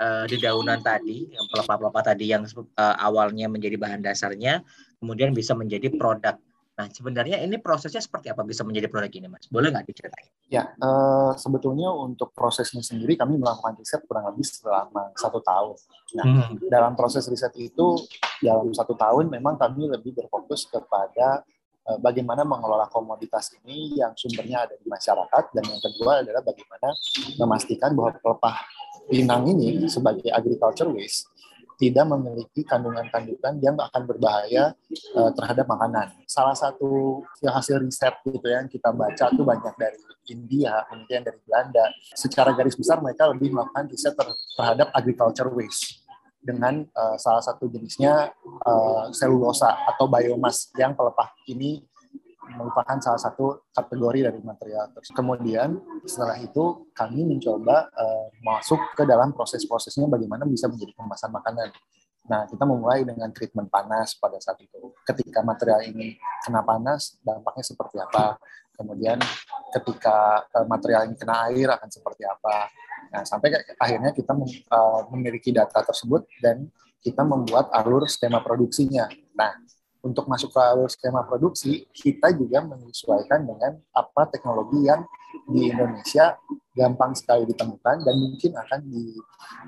uh, 0.00 0.24
dedaunan 0.28 0.80
tadi 0.80 1.28
yang 1.28 1.44
pelepah-pelepah 1.52 2.02
tadi 2.04 2.24
yang 2.32 2.44
uh, 2.48 2.96
awalnya 3.00 3.48
menjadi 3.52 3.76
bahan 3.76 4.00
dasarnya 4.00 4.64
kemudian 5.00 5.36
bisa 5.36 5.52
menjadi 5.52 5.92
produk 5.92 6.40
Nah, 6.80 6.88
sebenarnya 6.88 7.36
ini 7.44 7.60
prosesnya 7.60 8.00
seperti 8.00 8.32
apa 8.32 8.40
bisa 8.40 8.64
menjadi 8.64 8.88
produk 8.88 9.12
ini, 9.12 9.28
Mas? 9.28 9.44
Boleh 9.52 9.68
nggak 9.68 9.84
diceritain? 9.84 10.32
Ya, 10.48 10.72
uh, 10.80 11.36
sebetulnya 11.36 11.92
untuk 11.92 12.32
prosesnya 12.32 12.80
sendiri 12.80 13.20
kami 13.20 13.36
melakukan 13.36 13.76
riset 13.76 14.00
kurang 14.08 14.32
lebih 14.32 14.48
selama 14.48 15.12
satu 15.12 15.44
tahun. 15.44 15.76
Nah, 16.16 16.24
hmm. 16.24 16.72
dalam 16.72 16.96
proses 16.96 17.28
riset 17.28 17.52
itu 17.60 18.00
dalam 18.40 18.72
satu 18.72 18.96
tahun 18.96 19.28
memang 19.28 19.60
kami 19.60 19.92
lebih 19.92 20.16
berfokus 20.16 20.64
kepada 20.72 21.44
uh, 21.84 22.00
bagaimana 22.00 22.48
mengelola 22.48 22.88
komoditas 22.88 23.52
ini 23.60 24.00
yang 24.00 24.16
sumbernya 24.16 24.64
ada 24.64 24.80
di 24.80 24.88
masyarakat 24.88 25.44
dan 25.52 25.64
yang 25.68 25.80
kedua 25.84 26.24
adalah 26.24 26.40
bagaimana 26.40 26.96
memastikan 27.36 27.92
bahwa 27.92 28.16
pelepah 28.16 28.56
pinang 29.12 29.44
ini 29.52 29.84
sebagai 29.84 30.32
agriculture 30.32 30.88
waste 30.88 31.28
tidak 31.80 32.04
memiliki 32.12 32.60
kandungan-kandungan 32.60 33.56
yang 33.64 33.72
akan 33.80 34.02
berbahaya 34.04 34.76
uh, 35.16 35.32
terhadap 35.32 35.64
makanan. 35.64 36.12
Salah 36.28 36.52
satu 36.52 37.24
hasil 37.40 37.80
riset 37.80 38.12
gitu 38.28 38.44
ya, 38.44 38.60
yang 38.60 38.68
kita 38.68 38.92
baca 38.92 39.32
tuh 39.32 39.40
banyak 39.40 39.74
dari 39.80 39.96
India, 40.28 40.84
kemudian 40.92 41.24
dari 41.24 41.40
Belanda. 41.40 41.88
Secara 42.12 42.52
garis 42.52 42.76
besar 42.76 43.00
mereka 43.00 43.32
lebih 43.32 43.56
melakukan 43.56 43.88
riset 43.88 44.12
ter 44.12 44.28
terhadap 44.60 44.92
agriculture 44.92 45.48
waste 45.48 46.04
dengan 46.40 46.84
uh, 46.96 47.16
salah 47.20 47.44
satu 47.44 47.68
jenisnya 47.68 48.32
uh, 48.64 49.12
selulosa 49.12 49.76
atau 49.88 50.08
biomass 50.08 50.72
yang 50.76 50.96
pelepah 50.96 51.32
ini 51.48 51.84
merupakan 52.56 52.96
salah 52.98 53.20
satu 53.20 53.70
kategori 53.70 54.30
dari 54.30 54.40
material 54.42 54.90
tersebut. 54.94 55.16
Kemudian 55.16 55.78
setelah 56.06 56.38
itu 56.38 56.90
kami 56.94 57.26
mencoba 57.26 57.90
uh, 57.92 58.28
masuk 58.42 58.80
ke 58.98 59.06
dalam 59.06 59.30
proses-prosesnya 59.34 60.06
bagaimana 60.10 60.46
bisa 60.46 60.66
menjadi 60.66 60.94
kemasan 60.96 61.30
makanan. 61.30 61.68
Nah, 62.30 62.46
kita 62.46 62.62
memulai 62.62 63.02
dengan 63.02 63.32
treatment 63.34 63.66
panas 63.72 64.14
pada 64.14 64.38
saat 64.38 64.60
itu. 64.62 64.92
Ketika 65.02 65.42
material 65.42 65.82
ini 65.88 66.14
kena 66.46 66.62
panas, 66.62 67.18
dampaknya 67.24 67.64
seperti 67.66 67.96
apa? 67.98 68.38
Kemudian 68.76 69.18
ketika 69.74 70.46
uh, 70.54 70.66
material 70.68 71.10
ini 71.10 71.16
kena 71.18 71.50
air 71.50 71.68
akan 71.74 71.88
seperti 71.90 72.22
apa? 72.24 72.70
Nah, 73.10 73.22
sampai 73.26 73.50
akhirnya 73.76 74.14
kita 74.14 74.32
uh, 74.70 75.10
memiliki 75.10 75.50
data 75.50 75.82
tersebut 75.82 76.28
dan 76.38 76.70
kita 77.00 77.24
membuat 77.24 77.72
alur 77.72 78.04
skema 78.06 78.44
produksinya. 78.44 79.08
Nah, 79.34 79.56
untuk 80.00 80.24
masuk 80.26 80.50
ke 80.52 80.62
skema 80.96 81.22
produksi, 81.28 81.84
kita 81.92 82.32
juga 82.32 82.64
menyesuaikan 82.64 83.44
dengan 83.44 83.76
apa 83.92 84.28
teknologi 84.32 84.88
yang 84.88 85.04
di 85.46 85.70
Indonesia 85.70 86.38
gampang 86.74 87.12
sekali 87.12 87.44
ditemukan 87.50 88.06
dan 88.06 88.14
mungkin 88.16 88.52
akan 88.56 88.80
di, 88.86 89.14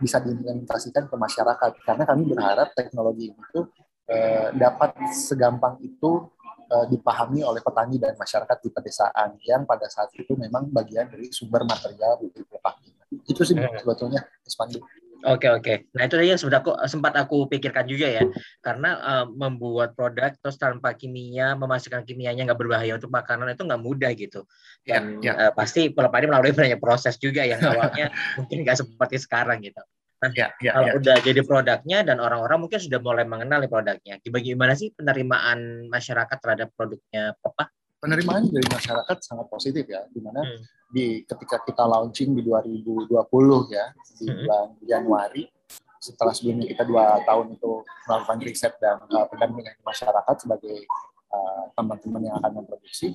bisa 0.01 0.23
diimplementasikan 0.23 1.11
ke 1.11 1.17
masyarakat. 1.19 1.71
Karena 1.85 2.05
kami 2.09 2.23
berharap 2.31 2.73
teknologi 2.73 3.35
itu 3.35 3.61
eh, 4.09 4.49
dapat 4.57 4.97
segampang 5.12 5.77
itu 5.85 6.31
eh, 6.71 6.87
dipahami 6.89 7.45
oleh 7.45 7.61
petani 7.61 8.01
dan 8.01 8.17
masyarakat 8.17 8.59
di 8.62 8.69
pedesaan 8.73 9.37
yang 9.45 9.69
pada 9.69 9.87
saat 9.91 10.09
itu 10.17 10.33
memang 10.39 10.71
bagian 10.73 11.11
dari 11.11 11.29
sumber 11.29 11.67
material 11.69 12.23
bibit 12.23 12.49
Itu 13.29 13.45
sih 13.45 13.53
hmm. 13.53 13.85
sebetulnya, 13.85 14.25
Mas 14.25 14.57
Pandu. 14.57 14.81
Oke 15.23 15.47
oke. 15.47 15.75
Nah 15.95 16.02
itu 16.11 16.19
yang 16.19 16.35
sebenarnya 16.35 16.67
aku, 16.67 16.73
sempat 16.91 17.14
aku 17.14 17.47
pikirkan 17.47 17.87
juga 17.87 18.11
ya, 18.11 18.23
karena 18.59 18.99
uh, 18.99 19.26
membuat 19.31 19.95
produk 19.95 20.35
terus 20.35 20.59
tanpa 20.59 20.99
kimia, 20.99 21.55
memastikan 21.55 22.02
kimianya 22.02 22.43
nggak 22.50 22.59
berbahaya 22.59 22.99
untuk 22.99 23.14
makanan 23.14 23.55
itu 23.55 23.62
nggak 23.62 23.83
mudah 23.83 24.11
gitu. 24.19 24.43
Ya, 24.83 24.99
Dan 24.99 25.23
ya, 25.23 25.31
ya. 25.31 25.33
Uh, 25.47 25.52
pasti 25.55 25.95
melalui 26.26 26.50
banyak 26.50 26.83
proses 26.83 27.23
juga 27.23 27.47
yang 27.47 27.62
awalnya 27.62 28.11
mungkin 28.38 28.67
nggak 28.67 28.83
seperti 28.83 29.23
sekarang 29.23 29.62
gitu. 29.62 29.79
Nah, 30.23 30.31
ya, 30.38 30.55
ya, 30.62 30.71
kalau 30.71 30.87
ya. 30.87 30.95
udah 31.02 31.17
jadi 31.19 31.41
produknya 31.43 31.99
dan 32.07 32.23
orang-orang 32.23 32.62
mungkin 32.62 32.79
sudah 32.79 33.02
mulai 33.02 33.26
mengenali 33.26 33.67
produknya, 33.67 34.23
gimana 34.38 34.79
sih 34.79 34.95
penerimaan 34.95 35.91
masyarakat 35.91 36.38
terhadap 36.38 36.71
produknya 36.79 37.35
Papa? 37.43 37.71
Penerimaan 38.03 38.51
dari 38.51 38.67
masyarakat 38.67 39.17
sangat 39.23 39.47
positif 39.47 39.87
ya, 39.87 40.03
di 40.11 40.19
mana 40.19 40.43
hmm. 40.43 40.91
di 40.91 41.23
ketika 41.23 41.63
kita 41.63 41.87
launching 41.87 42.35
di 42.35 42.43
2020 42.43 43.07
ya 43.71 43.95
di 44.19 44.27
hmm. 44.27 44.39
bulan 44.43 44.67
Januari, 44.83 45.43
setelah 46.03 46.35
sebelumnya 46.35 46.67
kita 46.67 46.83
dua 46.83 47.23
tahun 47.23 47.55
itu 47.55 47.87
melakukan 48.11 48.39
riset 48.43 48.75
dan 48.83 48.99
uh, 49.07 49.27
pendampingan 49.31 49.79
masyarakat 49.87 50.35
sebagai 50.35 50.83
uh, 51.31 51.71
teman-teman 51.79 52.21
uh, 52.21 52.27
yang 52.27 52.35
akan 52.43 52.53
memproduksi, 52.59 53.15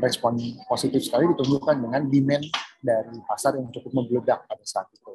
respon 0.00 0.40
positif 0.64 1.04
sekali 1.04 1.28
ditunjukkan 1.36 1.76
dengan 1.76 2.08
demand 2.08 2.48
dari 2.80 3.20
pasar 3.28 3.60
yang 3.60 3.68
cukup 3.68 3.92
membludak 3.92 4.48
pada 4.48 4.64
saat 4.64 4.88
itu. 4.96 5.12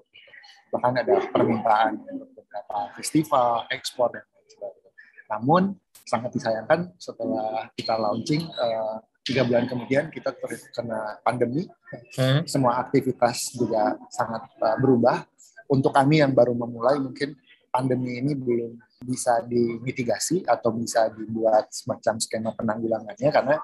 Bahkan 0.69 0.93
ada 0.93 1.25
permintaan 1.33 2.05
untuk 2.05 2.37
beberapa 2.37 2.93
festival, 2.93 3.65
ekspor 3.73 4.13
dan 4.13 4.21
lain 4.29 4.47
sebagainya. 4.53 4.91
Namun 5.33 5.63
sangat 6.07 6.31
disayangkan 6.31 6.95
setelah 6.95 7.67
kita 7.75 7.99
launching 7.99 8.47
uh, 8.47 9.03
tiga 9.27 9.43
bulan 9.43 9.67
kemudian 9.67 10.07
kita 10.07 10.31
terkena 10.31 11.19
pandemi, 11.19 11.67
hmm. 12.15 12.47
semua 12.47 12.79
aktivitas 12.79 13.51
juga 13.51 13.99
sangat 14.07 14.47
uh, 14.63 14.79
berubah. 14.79 15.27
Untuk 15.67 15.91
kami 15.91 16.23
yang 16.23 16.31
baru 16.31 16.55
memulai 16.55 16.95
mungkin 16.95 17.35
pandemi 17.67 18.23
ini 18.23 18.31
belum 18.31 18.79
bisa 19.03 19.43
dimitigasi 19.43 20.47
atau 20.47 20.71
bisa 20.71 21.11
dibuat 21.11 21.67
semacam 21.75 22.15
skema 22.23 22.55
penanggulangannya 22.55 23.29
karena 23.29 23.59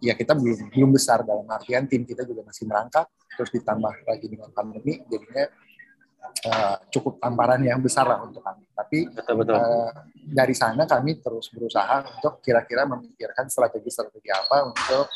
ya 0.00 0.16
kita 0.16 0.32
belum 0.34 0.72
belum 0.72 0.90
besar 0.96 1.22
dalam 1.22 1.46
artian 1.46 1.84
tim 1.86 2.02
kita 2.08 2.24
juga 2.24 2.42
masih 2.48 2.64
merangkak 2.66 3.06
terus 3.36 3.52
ditambah 3.54 4.08
lagi 4.08 4.26
dengan 4.26 4.50
pandemi 4.50 4.98
jadinya 5.06 5.46
uh, 6.48 6.76
cukup 6.90 7.20
tamparan 7.20 7.60
yang 7.64 7.80
besar 7.80 8.08
lah 8.08 8.24
untuk 8.24 8.40
kami. 8.40 8.64
Tapi 8.72 8.98
betul, 9.12 9.34
betul. 9.42 9.54
Uh, 9.56 9.90
dari 10.14 10.54
sana 10.56 10.88
kami 10.88 11.20
terus 11.20 11.52
berusaha 11.52 12.04
untuk 12.04 12.40
kira-kira 12.40 12.88
memikirkan 12.88 13.48
strategi-strategi 13.48 14.30
apa 14.32 14.68
untuk 14.68 15.06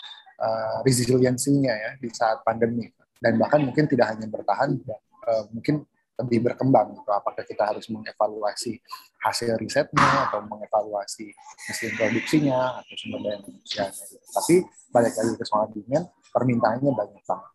uh, 0.40 0.78
resiliensinya 0.84 1.74
ya 1.74 1.90
di 1.96 2.08
saat 2.12 2.44
pandemi. 2.44 2.88
Dan 3.18 3.34
bahkan 3.40 3.58
mungkin 3.64 3.90
tidak 3.90 4.14
hanya 4.14 4.30
bertahan, 4.30 4.78
uh, 5.26 5.44
mungkin 5.50 5.82
lebih 6.18 6.50
berkembang 6.50 6.98
gitu. 6.98 7.10
Apakah 7.14 7.46
kita 7.46 7.66
harus 7.66 7.86
mengevaluasi 7.90 8.78
hasil 9.18 9.58
risetnya 9.58 10.30
atau 10.30 10.42
mengevaluasi 10.46 11.34
mesin 11.70 11.90
produksinya 11.98 12.82
atau 12.82 12.94
sumber 12.94 13.18
daya 13.26 13.38
manusia. 13.42 13.90
Gitu. 13.90 14.14
Tapi 14.30 14.54
balik 14.94 15.14
lagi 15.18 15.32
ke 15.34 15.44
soal 15.46 15.66
demand, 15.74 16.06
permintaannya 16.30 16.90
banyak 16.94 17.22
banget. 17.26 17.52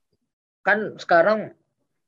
Kan 0.63 0.79
sekarang 0.99 1.39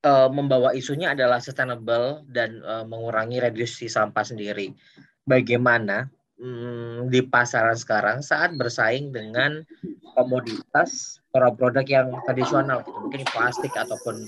uh, 0.06 0.30
membawa 0.30 0.72
isunya 0.78 1.18
adalah 1.18 1.42
sustainable 1.42 2.22
dan 2.30 2.62
uh, 2.62 2.86
mengurangi 2.86 3.42
reduksi 3.42 3.90
sampah 3.90 4.22
sendiri. 4.22 4.72
Bagaimana 5.26 6.06
um, 6.38 7.10
di 7.10 7.26
pasaran 7.26 7.76
sekarang 7.76 8.22
saat 8.22 8.54
bersaing 8.54 9.10
dengan 9.10 9.66
komoditas 10.14 11.20
produk-produk 11.34 11.86
yang 11.90 12.08
tradisional, 12.30 12.86
gitu. 12.86 12.96
mungkin 13.02 13.26
plastik 13.34 13.74
ataupun 13.74 14.24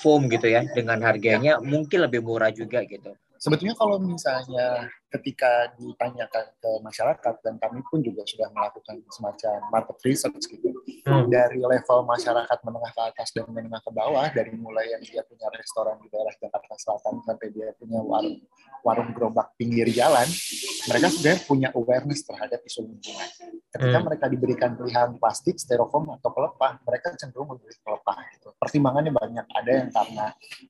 foam 0.00 0.30
gitu 0.30 0.46
ya, 0.54 0.62
dengan 0.72 1.02
harganya 1.02 1.58
mungkin 1.58 2.06
lebih 2.06 2.22
murah 2.22 2.54
juga 2.54 2.86
gitu. 2.86 3.12
Sebetulnya 3.36 3.76
kalau 3.76 4.00
misalnya 4.00 4.88
ketika 5.12 5.68
ditanyakan 5.76 6.56
ke 6.56 6.70
masyarakat 6.80 7.34
dan 7.44 7.60
kami 7.60 7.84
pun 7.92 8.00
juga 8.00 8.24
sudah 8.24 8.48
melakukan 8.48 9.04
semacam 9.12 9.60
market 9.68 9.98
research 10.08 10.48
gitu 10.48 10.72
hmm. 10.86 11.26
dari 11.26 11.58
level 11.58 12.06
masyarakat 12.06 12.58
menengah 12.62 12.92
ke 12.94 13.02
atas 13.02 13.28
dan 13.34 13.44
menengah 13.50 13.82
ke 13.82 13.90
bawah 13.90 14.26
dari 14.30 14.54
mulai 14.54 14.94
yang 14.94 15.02
dia 15.02 15.22
punya 15.26 15.50
restoran 15.52 15.98
di 15.98 16.08
daerah 16.08 16.34
Jakarta 16.38 16.74
Selatan 16.78 17.14
sampai 17.26 17.46
dia 17.50 17.74
punya 17.74 18.00
warung 18.00 18.38
warung 18.86 19.10
gerobak 19.10 19.52
pinggir 19.58 19.90
jalan 19.90 20.26
mereka 20.86 21.08
sudah 21.10 21.34
punya 21.42 21.68
awareness 21.74 22.22
terhadap 22.22 22.62
isu 22.62 22.86
lingkungan 22.86 23.28
ketika 23.74 23.98
hmm. 23.98 24.06
mereka 24.06 24.24
diberikan 24.30 24.70
pilihan 24.78 25.08
plastik 25.18 25.58
styrofoam 25.58 26.06
atau 26.14 26.30
pelepah 26.30 26.78
mereka 26.86 27.12
cenderung 27.18 27.50
memilih 27.50 27.76
pelepah 27.82 28.18
gitu 28.38 28.48
pertimbangannya 28.56 29.12
banyak 29.12 29.46
ada 29.50 29.70
yang 29.70 29.90
karena 29.90 30.26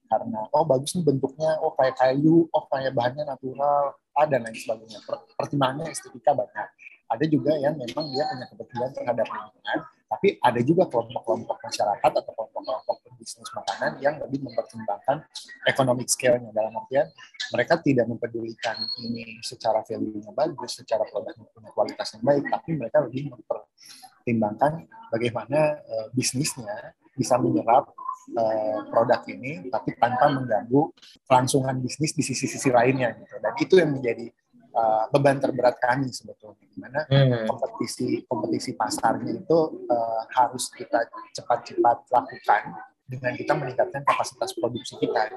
karena 0.08 0.40
oh 0.50 0.64
bagus 0.64 0.96
nih 0.96 1.04
bentuknya 1.04 1.60
oh 1.60 1.76
kayak 1.76 1.94
kayu 2.00 2.48
oh 2.50 2.64
kayak 2.72 2.96
bahannya 2.96 3.28
natural 3.28 3.94
A 4.16 4.24
dan 4.24 4.48
lain 4.48 4.56
sebagainya. 4.56 4.98
Pertimbangannya 5.36 5.92
estetika 5.92 6.32
banyak. 6.32 6.68
Ada 7.06 7.24
juga 7.28 7.52
yang 7.60 7.76
memang 7.76 8.08
dia 8.10 8.24
punya 8.32 8.46
kepentingan 8.48 8.90
terhadap 8.96 9.26
lingkungan, 9.28 9.78
tapi 10.06 10.38
ada 10.38 10.60
juga 10.62 10.86
kelompok-kelompok 10.86 11.58
masyarakat 11.66 12.10
atau 12.22 12.32
kelompok-kelompok 12.32 12.96
bisnis 13.26 13.50
makanan 13.50 13.98
yang 13.98 14.14
lebih 14.22 14.46
mempertimbangkan 14.46 15.26
economic 15.66 16.06
scale-nya. 16.06 16.54
Dalam 16.54 16.70
artian 16.78 17.10
mereka 17.50 17.74
tidak 17.82 18.06
mempedulikan 18.06 18.78
ini 19.02 19.42
secara 19.42 19.82
value-nya 19.82 20.30
bagus, 20.30 20.78
secara 20.78 21.02
produknya 21.10 21.50
punya 21.50 21.70
kualitas 21.74 22.14
yang 22.14 22.22
baik, 22.22 22.44
tapi 22.46 22.70
mereka 22.78 23.02
lebih 23.02 23.34
mempertimbangkan 23.34 24.86
bagaimana 25.10 25.74
uh, 25.82 26.06
bisnisnya 26.14 26.94
bisa 27.18 27.34
menyerap 27.42 27.90
uh, 28.38 28.78
produk 28.94 29.26
ini 29.26 29.66
tapi 29.74 29.98
tanpa 29.98 30.30
mengganggu 30.30 30.94
kelangsungan 31.26 31.82
bisnis 31.82 32.14
di 32.14 32.22
sisi-sisi 32.22 32.70
lainnya 32.70 33.10
gitu. 33.18 33.34
Dan 33.42 33.52
itu 33.58 33.74
yang 33.74 33.90
menjadi 33.90 34.30
uh, 34.76 35.08
beban 35.08 35.40
terberat 35.40 35.80
kami 35.80 36.12
sebetulnya 36.12 36.68
di 36.68 36.78
mana 36.78 37.00
hmm. 37.08 37.48
kompetisi 37.48 38.28
kompetisi 38.28 38.76
pasarnya 38.76 39.32
itu 39.32 39.58
uh, 39.88 40.22
harus 40.36 40.68
kita 40.76 41.08
cepat-cepat 41.32 42.12
lakukan 42.12 42.62
dengan 43.08 43.32
kita 43.32 43.52
meningkatkan 43.56 44.04
kapasitas 44.04 44.52
produksi 44.52 45.00
kita 45.00 45.32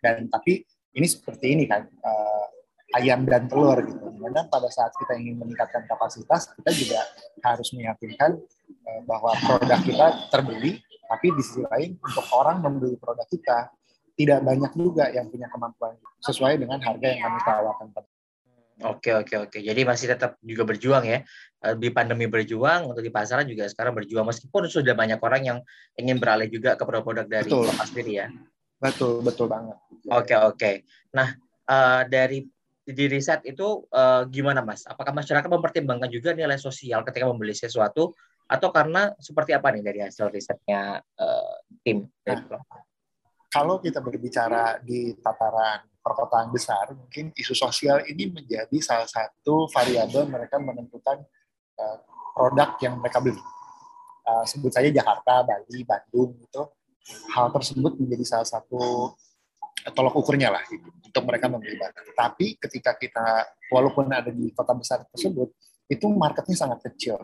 dan 0.00 0.26
tapi 0.32 0.64
ini 0.96 1.06
seperti 1.06 1.52
ini 1.52 1.68
kan 1.68 1.84
uh, 1.84 2.46
ayam 2.96 3.28
dan 3.28 3.50
telur 3.50 3.76
gitu. 3.84 4.00
Di 4.08 4.20
mana 4.22 4.48
pada 4.48 4.70
saat 4.72 4.94
kita 4.96 5.18
ingin 5.18 5.36
meningkatkan 5.36 5.84
kapasitas, 5.84 6.48
kita 6.56 6.70
juga 6.72 7.00
harus 7.44 7.68
meyakinkan 7.76 8.40
uh, 8.86 9.00
bahwa 9.04 9.36
produk 9.44 9.80
kita 9.84 10.06
terbeli 10.32 10.80
tapi 11.06 11.30
di 11.30 11.42
sisi 11.42 11.62
lain 11.62 11.94
untuk 12.02 12.26
orang 12.34 12.58
membeli 12.64 12.98
produk 12.98 13.26
kita 13.30 13.70
tidak 14.16 14.40
banyak 14.42 14.72
juga 14.74 15.06
yang 15.12 15.30
punya 15.30 15.46
kemampuan 15.46 15.94
sesuai 16.24 16.58
dengan 16.58 16.82
harga 16.82 17.06
yang 17.06 17.20
kami 17.30 17.38
tawarkan 17.46 17.88
Oke 18.84 19.08
oke 19.16 19.48
oke. 19.48 19.58
Jadi 19.64 19.80
masih 19.88 20.12
tetap 20.12 20.36
juga 20.44 20.68
berjuang 20.68 21.04
ya. 21.08 21.24
Eh, 21.64 21.74
di 21.80 21.88
pandemi 21.88 22.28
berjuang 22.28 22.92
untuk 22.92 23.00
di 23.00 23.08
pasaran 23.08 23.48
juga 23.48 23.64
sekarang 23.72 23.96
berjuang 23.96 24.28
meskipun 24.28 24.68
sudah 24.68 24.92
banyak 24.92 25.16
orang 25.16 25.42
yang 25.42 25.58
ingin 25.96 26.20
beralih 26.20 26.52
juga 26.52 26.76
ke 26.76 26.84
produk-produk 26.84 27.24
dari 27.24 27.48
Bapak 27.48 27.88
sendiri 27.88 28.12
ya. 28.20 28.28
Betul 28.76 29.24
betul 29.24 29.48
banget. 29.48 29.80
Oke 30.12 30.36
oke. 30.36 30.72
Nah 31.16 31.32
uh, 31.72 32.04
dari 32.04 32.44
di 32.86 33.04
riset 33.08 33.42
itu 33.48 33.88
uh, 33.88 34.28
gimana 34.28 34.60
Mas? 34.60 34.84
Apakah 34.84 35.16
masyarakat 35.16 35.48
mempertimbangkan 35.48 36.12
juga 36.12 36.36
nilai 36.36 36.60
sosial 36.60 37.00
ketika 37.08 37.24
membeli 37.26 37.56
sesuatu 37.56 38.12
atau 38.46 38.68
karena 38.70 39.10
seperti 39.18 39.56
apa 39.56 39.72
nih 39.74 39.82
dari 39.82 40.00
hasil 40.04 40.28
risetnya 40.28 41.00
uh, 41.00 41.56
tim? 41.80 42.06
Nah, 42.28 42.44
kalau 43.50 43.80
kita 43.80 44.04
berbicara 44.04 44.78
di 44.84 45.16
tataran 45.18 45.82
perkotaan 46.06 46.54
besar, 46.54 46.94
mungkin 46.94 47.34
isu 47.34 47.50
sosial 47.50 48.06
ini 48.06 48.30
menjadi 48.30 48.78
salah 48.78 49.10
satu 49.10 49.66
variabel 49.74 50.30
mereka 50.30 50.62
menentukan 50.62 51.18
uh, 51.82 51.98
produk 52.30 52.78
yang 52.78 53.02
mereka 53.02 53.18
beli. 53.18 53.42
Uh, 54.22 54.46
sebut 54.46 54.70
saja 54.70 54.86
Jakarta, 54.86 55.42
Bali, 55.42 55.82
Bandung 55.82 56.38
gitu. 56.46 56.70
Hal 57.34 57.50
tersebut 57.50 57.98
menjadi 57.98 58.22
salah 58.22 58.46
satu 58.46 59.14
tolok 59.94 60.18
ukurnya 60.18 60.50
lah 60.50 60.62
gitu, 60.66 60.86
untuk 60.86 61.22
mereka 61.26 61.46
membeli 61.50 61.78
barang. 61.78 62.14
Tapi 62.14 62.58
ketika 62.58 62.94
kita 62.98 63.26
walaupun 63.70 64.06
ada 64.10 64.30
di 64.30 64.50
kota 64.54 64.74
besar 64.74 65.02
tersebut, 65.10 65.50
itu 65.86 66.06
marketnya 66.10 66.54
sangat 66.54 66.82
kecil 66.90 67.18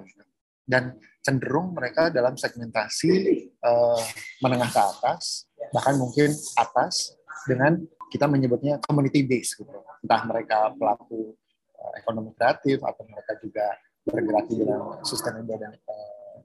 dan 0.62 0.94
cenderung 1.22 1.74
mereka 1.74 2.10
dalam 2.10 2.38
segmentasi 2.38 3.14
uh, 3.62 4.02
menengah 4.42 4.70
ke 4.70 4.82
atas, 4.82 5.50
bahkan 5.74 5.98
mungkin 5.98 6.30
atas 6.54 7.18
dengan 7.46 7.82
kita 8.12 8.28
menyebutnya 8.28 8.76
community 8.85 9.25
base 9.25 9.57
gitu. 9.57 9.73
Entah 10.04 10.23
mereka 10.28 10.69
pelaku 10.76 11.33
uh, 11.73 11.92
ekonomi 11.97 12.37
kreatif 12.37 12.85
atau 12.85 13.09
mereka 13.09 13.33
juga 13.40 13.66
bergerak 14.04 14.45
di 14.52 14.54
dalam 14.61 15.00
sustainable 15.00 15.57
dan 15.57 15.73
uh, 15.73 16.37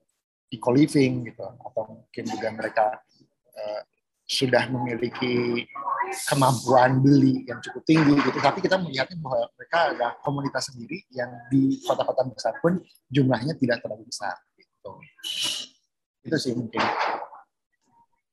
eco 0.48 0.72
living 0.72 1.28
gitu. 1.28 1.44
Atau 1.44 1.84
mungkin 1.92 2.24
juga 2.32 2.48
mereka 2.56 2.86
uh, 3.52 3.82
sudah 4.24 4.72
memiliki 4.72 5.68
kemampuan 6.32 7.04
beli 7.04 7.44
yang 7.44 7.60
cukup 7.60 7.84
tinggi 7.84 8.16
gitu. 8.16 8.40
Tapi 8.40 8.64
kita 8.64 8.80
melihatnya 8.80 9.20
bahwa 9.20 9.52
mereka 9.60 9.78
ada 9.92 10.08
komunitas 10.24 10.72
sendiri 10.72 11.04
yang 11.12 11.28
di 11.52 11.84
kota-kota 11.84 12.24
besar 12.32 12.56
pun 12.64 12.80
jumlahnya 13.12 13.60
tidak 13.60 13.84
terlalu 13.84 14.08
besar 14.08 14.40
gitu. 14.56 14.92
Itu 16.24 16.38
sih 16.40 16.56
mungkin 16.56 16.80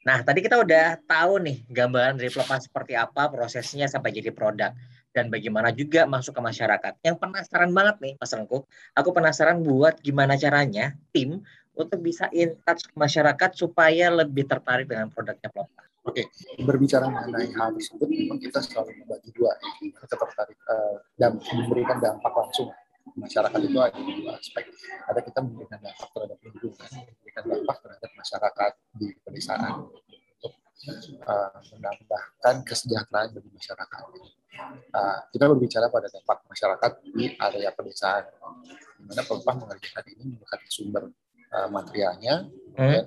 Nah, 0.04 0.20
tadi 0.20 0.44
kita 0.44 0.60
udah 0.60 1.00
tahu 1.08 1.40
nih 1.40 1.64
gambaran 1.72 2.20
dari 2.20 2.28
pelepas 2.28 2.68
seperti 2.68 2.92
apa 2.92 3.32
prosesnya 3.32 3.88
sampai 3.88 4.12
jadi 4.12 4.36
produk 4.36 4.76
dan 5.16 5.32
bagaimana 5.32 5.72
juga 5.72 6.04
masuk 6.04 6.36
ke 6.36 6.42
masyarakat. 6.44 6.92
Yang 7.00 7.16
penasaran 7.24 7.72
banget 7.72 7.96
nih, 8.04 8.12
Mas 8.20 8.36
Rengku, 8.36 8.68
aku 8.92 9.08
penasaran 9.16 9.64
buat 9.64 9.96
gimana 10.04 10.36
caranya 10.36 10.92
tim 11.16 11.40
untuk 11.72 12.04
bisa 12.04 12.28
in 12.36 12.52
touch 12.68 12.84
ke 12.84 12.94
masyarakat 13.00 13.50
supaya 13.56 14.12
lebih 14.12 14.44
tertarik 14.44 14.92
dengan 14.92 15.08
produknya 15.08 15.48
pelepas. 15.48 15.88
Oke, 16.04 16.28
berbicara 16.60 17.08
mengenai 17.08 17.48
hal 17.56 17.72
tersebut, 17.80 18.04
memang 18.04 18.36
kita 18.36 18.60
selalu 18.60 18.92
membagi 19.00 19.32
dua, 19.32 19.56
kita 19.80 20.20
tertarik 20.20 20.60
uh, 20.68 21.00
dan 21.16 21.40
memberikan 21.40 21.96
dampak 21.96 22.28
langsung 22.28 22.68
masyarakat 23.12 23.60
itu 23.60 23.78
ada 23.78 23.98
dua 24.00 24.32
aspek. 24.40 24.64
Ada 25.04 25.20
kita 25.20 25.38
memberikan 25.44 25.78
dampak 25.80 26.08
terhadap 26.10 26.38
lingkungan, 26.40 26.90
memberikan 27.04 27.44
dampak 27.44 27.76
terhadap 27.84 28.10
masyarakat 28.16 28.72
di 28.96 29.08
pedesaan 29.20 29.72
untuk 29.84 30.52
uh, 31.28 31.58
menambahkan 31.76 32.54
kesejahteraan 32.64 33.28
bagi 33.36 33.50
masyarakat. 33.52 34.02
Uh, 34.94 35.18
kita 35.34 35.44
berbicara 35.50 35.86
pada 35.90 36.06
dampak 36.08 36.38
masyarakat 36.46 36.92
di 37.12 37.26
area 37.36 37.70
pedesaan, 37.74 38.24
di 38.96 39.02
mana 39.04 39.22
pelepah 39.26 39.54
mengerjakan 39.60 40.04
ini 40.14 40.22
mendekati 40.38 40.68
sumber 40.70 41.10
uh, 41.54 41.68
materialnya, 41.70 42.50
hmm. 42.74 43.02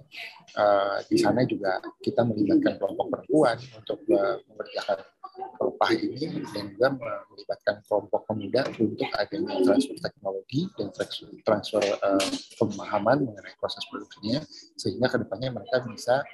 uh, 0.56 0.98
di 1.12 1.18
sana 1.20 1.44
juga 1.44 1.84
kita 2.00 2.24
melibatkan 2.24 2.80
kelompok 2.80 3.08
perempuan 3.12 3.58
untuk 3.76 4.00
uh, 4.16 4.40
mengerjakan 4.48 5.04
pelepah 5.38 5.92
ini 5.94 6.42
dan 6.50 6.74
juga 6.74 6.88
melibatkan 7.30 7.76
kelompok 7.86 8.26
pemuda 8.26 8.66
untuk 8.82 9.10
adanya 9.14 9.54
transfer 9.62 9.98
teknologi 10.02 10.66
dan 10.74 10.90
transfer, 10.90 11.30
transfer 11.46 11.84
uh, 12.02 12.30
pemahaman 12.58 13.22
mengenai 13.22 13.54
proses 13.62 13.86
produksinya 13.86 14.42
sehingga 14.74 15.14
ke 15.14 15.18
depannya 15.22 15.54
mereka 15.54 15.86
bisa 15.86 16.26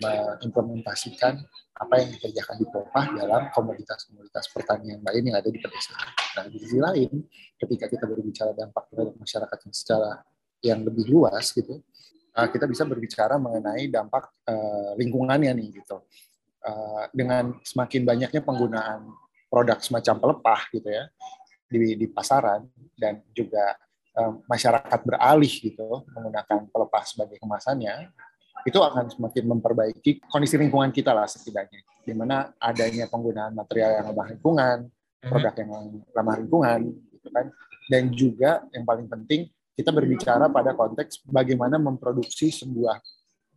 mengimplementasikan 0.00 1.36
apa 1.76 1.94
yang 2.00 2.08
dikerjakan 2.16 2.56
di 2.56 2.66
pelepah 2.72 3.06
dalam 3.20 3.42
komoditas-komoditas 3.52 4.48
pertanian 4.48 5.04
lain 5.04 5.22
yang 5.28 5.36
ada 5.36 5.52
di 5.52 5.60
pedesaan. 5.60 6.08
Nah, 6.40 6.44
di 6.48 6.56
sisi 6.56 6.80
lain, 6.80 7.20
ketika 7.60 7.84
kita 7.92 8.08
berbicara 8.08 8.56
dampak 8.56 8.88
terhadap 8.88 9.12
masyarakat 9.20 9.58
yang 9.60 9.74
secara 9.76 10.24
yang 10.64 10.84
lebih 10.84 11.08
luas 11.08 11.52
gitu, 11.52 11.80
uh, 12.36 12.48
kita 12.48 12.68
bisa 12.68 12.84
berbicara 12.88 13.36
mengenai 13.36 13.88
dampak 13.88 14.28
uh, 14.48 14.96
lingkungannya 14.96 15.52
nih 15.56 15.82
gitu. 15.82 16.02
Eh, 16.66 17.04
dengan 17.14 17.54
semakin 17.62 18.02
banyaknya 18.02 18.42
penggunaan 18.42 19.06
produk 19.46 19.78
semacam 19.78 20.18
pelepah 20.18 20.60
gitu 20.74 20.90
ya 20.90 21.06
di, 21.70 21.94
di 21.94 22.06
pasaran 22.10 22.66
dan 22.98 23.22
juga 23.30 23.78
um, 24.18 24.42
masyarakat 24.50 25.00
beralih 25.06 25.46
gitu 25.46 26.02
menggunakan 26.10 26.66
pelepah 26.66 27.04
sebagai 27.06 27.38
kemasannya 27.38 28.10
itu 28.66 28.82
akan 28.82 29.06
semakin 29.14 29.44
memperbaiki 29.46 30.26
kondisi 30.26 30.58
lingkungan 30.58 30.90
kita 30.90 31.14
lah 31.14 31.30
setidaknya 31.30 31.86
di 32.02 32.10
mana 32.18 32.50
adanya 32.58 33.06
penggunaan 33.06 33.54
material 33.54 34.02
yang 34.02 34.04
ramah 34.10 34.26
lingkungan 34.26 34.78
mhm. 34.90 35.30
produk 35.30 35.54
yang 35.54 35.70
ramah 36.18 36.34
lingkungan 36.42 36.80
gitu 37.14 37.28
kan 37.30 37.46
dan 37.86 38.02
juga 38.10 38.66
yang 38.74 38.82
paling 38.82 39.06
penting 39.06 39.46
kita 39.76 39.92
berbicara 39.92 40.48
pada 40.48 40.72
konteks 40.72 41.20
bagaimana 41.28 41.76
memproduksi 41.76 42.48
sebuah 42.48 42.96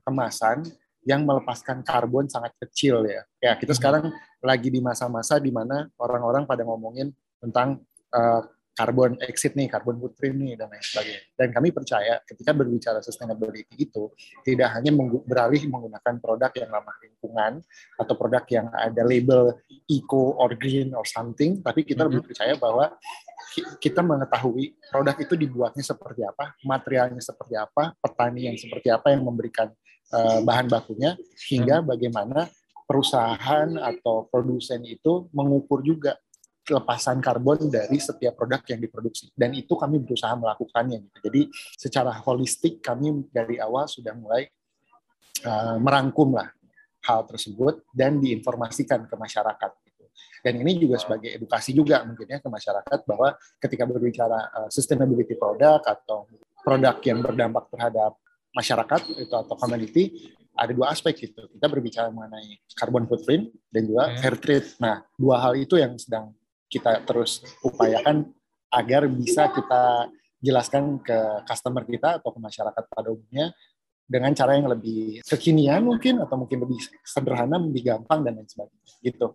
kemasan 0.04 0.68
yang 1.08 1.24
melepaskan 1.24 1.80
karbon 1.82 2.28
sangat 2.28 2.52
kecil 2.60 3.08
ya. 3.08 3.24
Ya, 3.40 3.56
kita 3.56 3.72
sekarang 3.72 4.12
lagi 4.44 4.68
di 4.68 4.84
masa-masa 4.84 5.40
di 5.40 5.48
mana 5.48 5.88
orang-orang 5.96 6.44
pada 6.44 6.68
ngomongin 6.68 7.16
tentang 7.40 7.80
uh, 8.12 8.44
carbon 8.80 9.20
exit 9.28 9.60
nih, 9.60 9.68
carbon 9.68 10.00
footprint 10.00 10.40
nih, 10.40 10.56
dan 10.56 10.72
lain 10.72 10.80
sebagainya. 10.80 11.22
Dan 11.36 11.48
kami 11.52 11.76
percaya 11.76 12.24
ketika 12.24 12.56
berbicara 12.56 13.04
sustainability 13.04 13.68
itu, 13.76 14.08
tidak 14.48 14.72
hanya 14.80 14.96
beralih 15.28 15.68
menggunakan 15.68 16.16
produk 16.24 16.52
yang 16.56 16.72
ramah 16.72 16.96
lingkungan, 17.04 17.60
atau 18.00 18.14
produk 18.16 18.44
yang 18.48 18.72
ada 18.72 19.04
label 19.04 19.60
eco 19.92 20.40
or 20.40 20.56
green 20.56 20.96
or 20.96 21.04
something, 21.04 21.60
tapi 21.60 21.84
kita 21.84 22.08
lebih 22.08 22.24
hmm. 22.24 22.30
percaya 22.32 22.54
bahwa 22.56 22.96
kita 23.84 24.00
mengetahui 24.00 24.80
produk 24.88 25.16
itu 25.20 25.36
dibuatnya 25.36 25.84
seperti 25.84 26.24
apa, 26.24 26.56
materialnya 26.64 27.20
seperti 27.20 27.60
apa, 27.60 27.92
petani 28.00 28.48
yang 28.48 28.56
seperti 28.56 28.88
apa 28.88 29.12
yang 29.12 29.28
memberikan 29.28 29.68
uh, 30.16 30.40
bahan 30.40 30.72
bakunya 30.72 31.20
hingga 31.52 31.84
hmm. 31.84 31.88
bagaimana 31.92 32.48
perusahaan 32.90 33.70
atau 33.78 34.26
produsen 34.34 34.82
itu 34.82 35.30
mengukur 35.30 35.86
juga 35.86 36.18
kelepasan 36.70 37.18
karbon 37.18 37.66
dari 37.74 37.98
setiap 37.98 38.38
produk 38.38 38.62
yang 38.70 38.78
diproduksi 38.78 39.34
dan 39.34 39.58
itu 39.58 39.74
kami 39.74 39.98
berusaha 39.98 40.38
melakukannya 40.38 41.02
gitu. 41.10 41.18
Jadi 41.26 41.42
secara 41.74 42.14
holistik 42.22 42.86
kami 42.86 43.26
dari 43.34 43.58
awal 43.58 43.90
sudah 43.90 44.14
mulai 44.14 44.46
uh, 45.50 45.82
merangkum 45.82 46.38
lah 46.38 46.54
hal 47.10 47.26
tersebut 47.26 47.82
dan 47.90 48.22
diinformasikan 48.22 49.10
ke 49.10 49.16
masyarakat 49.18 49.72
gitu. 49.90 50.06
Dan 50.46 50.62
ini 50.62 50.78
juga 50.78 51.02
sebagai 51.02 51.34
edukasi 51.34 51.74
juga 51.74 52.06
mungkin 52.06 52.30
ya 52.30 52.38
ke 52.38 52.50
masyarakat 52.54 53.00
bahwa 53.10 53.34
ketika 53.58 53.84
berbicara 53.90 54.40
uh, 54.54 54.70
sustainability 54.70 55.34
produk 55.34 55.82
atau 55.82 56.30
produk 56.62 57.02
yang 57.02 57.26
berdampak 57.26 57.66
terhadap 57.74 58.14
masyarakat 58.54 59.02
itu 59.18 59.34
atau 59.34 59.56
community 59.58 60.36
ada 60.60 60.76
dua 60.76 60.92
aspek 60.92 61.16
gitu. 61.16 61.48
Kita 61.48 61.66
berbicara 61.72 62.12
mengenai 62.12 62.60
carbon 62.76 63.08
footprint 63.08 63.48
dan 63.72 63.82
juga 63.88 64.04
hmm. 64.12 64.18
fair 64.20 64.36
trade. 64.38 64.68
Nah, 64.84 65.02
dua 65.16 65.40
hal 65.40 65.56
itu 65.56 65.80
yang 65.80 65.96
sedang 65.96 66.36
kita 66.70 67.02
terus 67.04 67.44
upayakan 67.66 68.30
agar 68.70 69.10
bisa 69.10 69.50
kita 69.50 70.14
jelaskan 70.40 71.02
ke 71.04 71.18
customer 71.44 71.84
kita 71.84 72.22
atau 72.22 72.32
ke 72.32 72.40
masyarakat 72.40 72.84
pada 72.88 73.10
umumnya 73.12 73.52
dengan 74.10 74.34
cara 74.34 74.58
yang 74.58 74.72
lebih 74.72 75.22
kekinian 75.22 75.86
mungkin 75.86 76.24
atau 76.24 76.40
mungkin 76.40 76.66
lebih 76.66 76.80
sederhana, 77.06 77.62
lebih 77.62 77.94
gampang 77.94 78.26
dan 78.26 78.40
lain 78.40 78.48
sebagainya 78.50 78.94
gitu. 79.06 79.28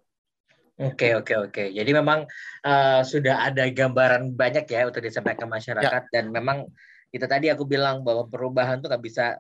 Oke 0.75 1.15
oke 1.15 1.35
oke. 1.51 1.65
Jadi 1.71 1.91
memang 1.95 2.27
uh, 2.67 3.01
sudah 3.07 3.47
ada 3.47 3.71
gambaran 3.71 4.35
banyak 4.35 4.67
ya 4.67 4.91
untuk 4.91 5.07
disampaikan 5.07 5.47
ke 5.47 5.55
masyarakat 5.55 6.03
ya. 6.11 6.11
dan 6.11 6.35
memang 6.35 6.67
itu 7.15 7.23
tadi 7.31 7.47
aku 7.47 7.63
bilang 7.63 8.03
bahwa 8.03 8.27
perubahan 8.27 8.83
tuh 8.83 8.91
nggak 8.91 9.05
bisa 9.05 9.39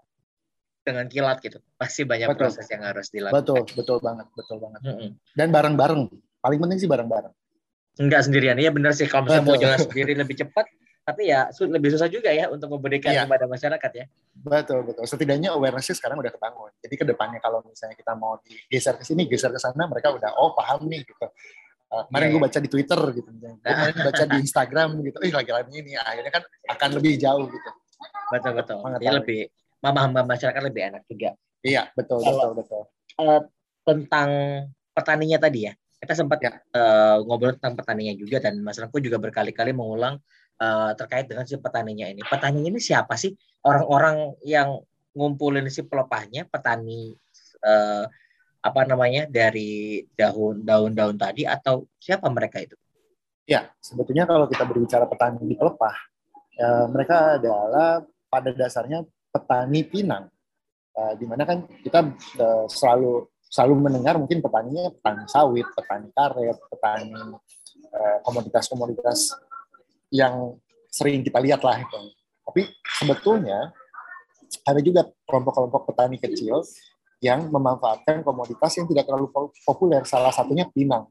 dengan 0.86 1.10
kilat 1.10 1.42
gitu. 1.42 1.58
Pasti 1.74 2.06
banyak 2.06 2.30
betul. 2.30 2.40
proses 2.46 2.66
yang 2.70 2.86
harus 2.86 3.10
dilakukan. 3.10 3.42
Betul, 3.42 3.62
betul 3.74 3.98
banget, 3.98 4.26
betul 4.38 4.62
banget. 4.62 4.80
Mm 4.86 4.94
-hmm. 4.94 5.10
Dan 5.34 5.48
bareng-bareng. 5.50 6.02
Paling 6.38 6.60
penting 6.60 6.78
sih 6.78 6.86
bareng-bareng. 6.86 7.34
Enggak 8.00 8.26
sendirian. 8.26 8.58
Iya 8.58 8.74
benar 8.74 8.92
sih 8.96 9.06
kalau 9.06 9.30
misalnya 9.30 9.44
mau 9.46 9.58
jalan 9.58 9.78
sendiri 9.78 10.12
lebih 10.18 10.34
cepat, 10.34 10.66
tapi 11.04 11.30
ya 11.30 11.52
lebih 11.52 11.94
susah 11.94 12.08
juga 12.10 12.32
ya 12.34 12.50
untuk 12.50 12.72
memberikan 12.74 13.14
ya. 13.14 13.22
kepada 13.28 13.46
masyarakat 13.46 13.90
ya. 13.94 14.04
Betul, 14.34 14.82
betul. 14.88 15.04
Setidaknya 15.06 15.54
awareness 15.54 15.94
sekarang 15.94 16.18
udah 16.18 16.32
kebangun. 16.34 16.74
Jadi 16.82 16.94
ke 16.98 17.04
depannya 17.06 17.38
kalau 17.38 17.62
misalnya 17.62 17.94
kita 17.94 18.18
mau 18.18 18.40
digeser 18.42 18.98
ke 18.98 19.04
sini, 19.06 19.30
geser 19.30 19.54
ke 19.54 19.60
sana, 19.62 19.86
mereka 19.86 20.10
udah 20.10 20.34
oh 20.40 20.56
paham 20.58 20.90
nih 20.90 21.06
gitu. 21.06 21.26
Uh, 21.92 22.02
kemarin 22.10 22.26
yeah. 22.26 22.34
gue 22.34 22.42
baca 22.42 22.58
di 22.58 22.70
Twitter 22.72 23.00
gitu, 23.14 23.28
kemarin 23.62 23.94
baca 23.94 24.24
di 24.26 24.36
Instagram 24.42 24.88
gitu, 25.04 25.18
eh 25.22 25.30
lagi-lagi 25.30 25.72
ini, 25.78 25.94
akhirnya 25.94 26.32
kan 26.32 26.42
akan 26.74 26.88
lebih 26.98 27.12
jauh 27.22 27.46
gitu. 27.46 27.70
Betul 28.34 28.52
betul. 28.58 28.76
Jadi 28.82 29.06
lebih 29.14 29.40
memahami 29.78 30.26
masyarakat 30.26 30.62
lebih 30.64 30.82
enak 30.90 31.02
juga. 31.06 31.30
Iya 31.62 31.92
betul 31.94 32.18
Kalau, 32.18 32.34
betul 32.34 32.52
betul. 32.58 32.82
Uh, 33.14 33.40
tentang 33.86 34.28
petaninya 34.90 35.38
tadi 35.38 35.70
ya, 35.70 35.72
Kita 36.04 36.12
sempat 36.12 36.38
ya. 36.44 36.52
uh, 36.76 37.24
ngobrol 37.24 37.56
tentang 37.56 37.80
petaninya 37.80 38.12
juga 38.12 38.36
dan 38.44 38.60
Mas 38.60 38.76
Rangku 38.76 39.00
juga 39.00 39.16
berkali-kali 39.16 39.72
mengulang 39.72 40.20
uh, 40.60 40.92
terkait 40.92 41.24
dengan 41.24 41.48
si 41.48 41.56
petaninya 41.56 42.04
ini. 42.12 42.20
Petani 42.20 42.60
ini 42.68 42.76
siapa 42.76 43.16
sih? 43.16 43.32
Orang-orang 43.64 44.36
yang 44.44 44.84
ngumpulin 45.16 45.64
si 45.72 45.80
pelepahnya, 45.88 46.44
petani 46.44 47.16
uh, 47.64 48.04
apa 48.60 48.80
namanya 48.84 49.24
dari 49.24 50.04
daun 50.12 50.60
daun-daun 50.60 51.16
tadi 51.16 51.48
atau 51.48 51.88
siapa 51.96 52.28
mereka 52.28 52.60
itu? 52.60 52.76
Ya, 53.48 53.72
sebetulnya 53.80 54.28
kalau 54.28 54.44
kita 54.44 54.64
berbicara 54.68 55.08
petani 55.08 55.40
di 55.44 55.56
pelepah, 55.56 55.96
ya, 56.56 56.88
mereka 56.88 57.40
adalah 57.40 58.04
pada 58.28 58.52
dasarnya 58.52 59.04
petani 59.32 59.84
pinang, 59.84 60.28
uh, 60.96 61.12
di 61.16 61.24
mana 61.24 61.48
kan 61.48 61.64
kita 61.80 62.12
uh, 62.40 62.64
selalu 62.68 63.28
selalu 63.54 63.86
mendengar 63.86 64.18
mungkin 64.18 64.42
petaninya 64.42 64.90
petani 64.90 65.30
sawit, 65.30 65.66
petani 65.78 66.10
karet, 66.10 66.58
petani 66.74 67.38
komoditas-komoditas 68.26 69.38
yang 70.10 70.58
sering 70.90 71.22
kita 71.22 71.38
lihat 71.38 71.62
lah 71.62 71.78
itu. 71.78 72.00
Tapi 72.42 72.66
sebetulnya 72.98 73.70
ada 74.66 74.80
juga 74.82 75.06
kelompok-kelompok 75.30 75.94
petani 75.94 76.18
kecil 76.18 76.66
yang 77.22 77.46
memanfaatkan 77.46 78.26
komoditas 78.26 78.74
yang 78.74 78.90
tidak 78.90 79.06
terlalu 79.06 79.30
populer. 79.62 80.02
Salah 80.02 80.34
satunya 80.34 80.66
pinang. 80.74 81.06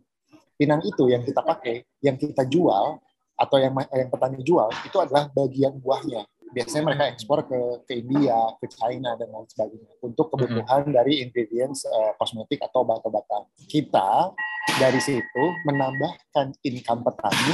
Pinang 0.59 0.83
itu 0.83 1.07
yang 1.07 1.23
kita 1.23 1.39
pakai, 1.39 1.87
yang 2.03 2.19
kita 2.19 2.43
jual 2.43 2.99
atau 3.33 3.57
yang 3.57 3.71
yang 3.95 4.11
petani 4.11 4.43
jual 4.43 4.69
itu 4.83 4.97
adalah 4.99 5.31
bagian 5.31 5.79
buahnya 5.79 6.27
biasanya 6.53 6.83
mereka 6.93 7.03
ekspor 7.09 7.43
ke 7.49 7.59
ke 7.89 7.93
India, 8.05 8.37
ke 8.61 8.69
China 8.69 9.17
dan 9.17 9.27
lain 9.33 9.49
sebagainya 9.49 9.93
untuk 10.05 10.29
kebutuhan 10.29 10.85
mm-hmm. 10.85 10.95
dari 10.95 11.13
ingredients 11.25 11.83
uh, 11.89 12.13
kosmetik 12.21 12.61
atau 12.61 12.85
obat-obatan. 12.85 13.49
Kita 13.65 14.31
dari 14.77 15.01
situ 15.01 15.43
menambahkan 15.65 16.53
income 16.63 17.01
petani 17.03 17.53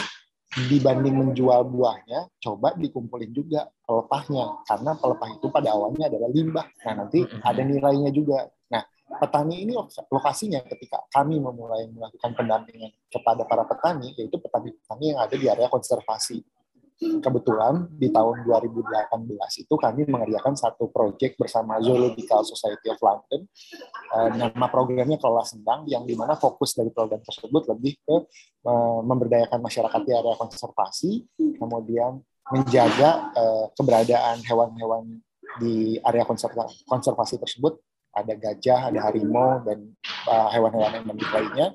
dibanding 0.70 1.16
menjual 1.16 1.62
buahnya, 1.72 2.28
coba 2.42 2.74
dikumpulin 2.76 3.32
juga 3.32 3.70
pelepahnya 3.86 4.66
karena 4.66 4.92
pelepah 4.98 5.30
itu 5.38 5.48
pada 5.48 5.70
awalnya 5.72 6.12
adalah 6.12 6.30
limbah. 6.30 6.68
Nah 6.86 6.94
nanti 7.06 7.24
mm-hmm. 7.24 7.42
ada 7.48 7.62
nilainya 7.64 8.12
juga. 8.12 8.52
Nah 8.68 8.84
petani 9.24 9.64
ini 9.64 9.74
lokasinya 10.12 10.60
ketika 10.68 11.08
kami 11.16 11.40
memulai 11.40 11.88
melakukan 11.88 12.36
pendampingan 12.36 12.92
kepada 13.08 13.48
para 13.48 13.64
petani 13.64 14.12
yaitu 14.20 14.36
petani-petani 14.38 15.06
yang 15.16 15.20
ada 15.24 15.36
di 15.40 15.46
area 15.48 15.72
konservasi 15.72 16.44
kebetulan 17.00 17.88
di 17.96 18.12
tahun 18.12 18.44
2018 18.44 19.64
itu 19.64 19.74
kami 19.80 20.04
mengerjakan 20.12 20.60
satu 20.60 20.92
proyek 20.92 21.40
bersama 21.40 21.80
Zoological 21.80 22.44
Society 22.44 22.92
of 22.92 23.00
London. 23.00 23.48
Uh, 24.12 24.30
nama 24.36 24.68
programnya 24.68 25.16
Kelola 25.16 25.48
Sendang, 25.48 25.88
yang 25.88 26.04
di 26.04 26.20
mana 26.20 26.36
fokus 26.36 26.76
dari 26.76 26.92
program 26.92 27.24
tersebut 27.24 27.72
lebih 27.72 27.96
ke 28.04 28.16
uh, 28.68 29.00
memberdayakan 29.08 29.64
masyarakat 29.64 30.02
di 30.04 30.12
area 30.12 30.36
konservasi, 30.36 31.12
kemudian 31.56 32.20
menjaga 32.52 33.32
uh, 33.32 33.66
keberadaan 33.80 34.44
hewan-hewan 34.44 35.24
di 35.64 35.96
area 36.04 36.28
konservasi, 36.28 36.84
konservasi 36.84 37.40
tersebut. 37.40 37.80
Ada 38.10 38.36
gajah, 38.36 38.90
ada 38.90 39.00
harimau, 39.06 39.62
dan 39.64 39.96
hewan-hewan 40.28 40.98
yang 40.98 41.04
endemik 41.08 41.30
lainnya. 41.30 41.68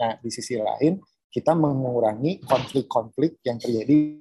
Nah, 0.00 0.16
di 0.16 0.32
sisi 0.32 0.56
lain, 0.56 0.96
kita 1.30 1.52
mengurangi 1.54 2.42
konflik-konflik 2.42 3.38
yang 3.46 3.60
terjadi 3.60 4.19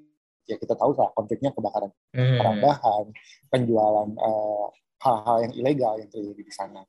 ya 0.49 0.57
kita 0.57 0.73
tahu 0.73 0.97
lah 0.97 1.13
konfliknya 1.13 1.53
kebakaran 1.53 1.93
hmm. 2.17 2.38
perambahan, 2.41 3.05
penjualan 3.53 4.09
uh, 4.17 4.67
hal-hal 4.99 5.38
yang 5.45 5.53
ilegal 5.53 5.93
yang 6.01 6.09
terjadi 6.09 6.41
di 6.41 6.53
sana. 6.53 6.81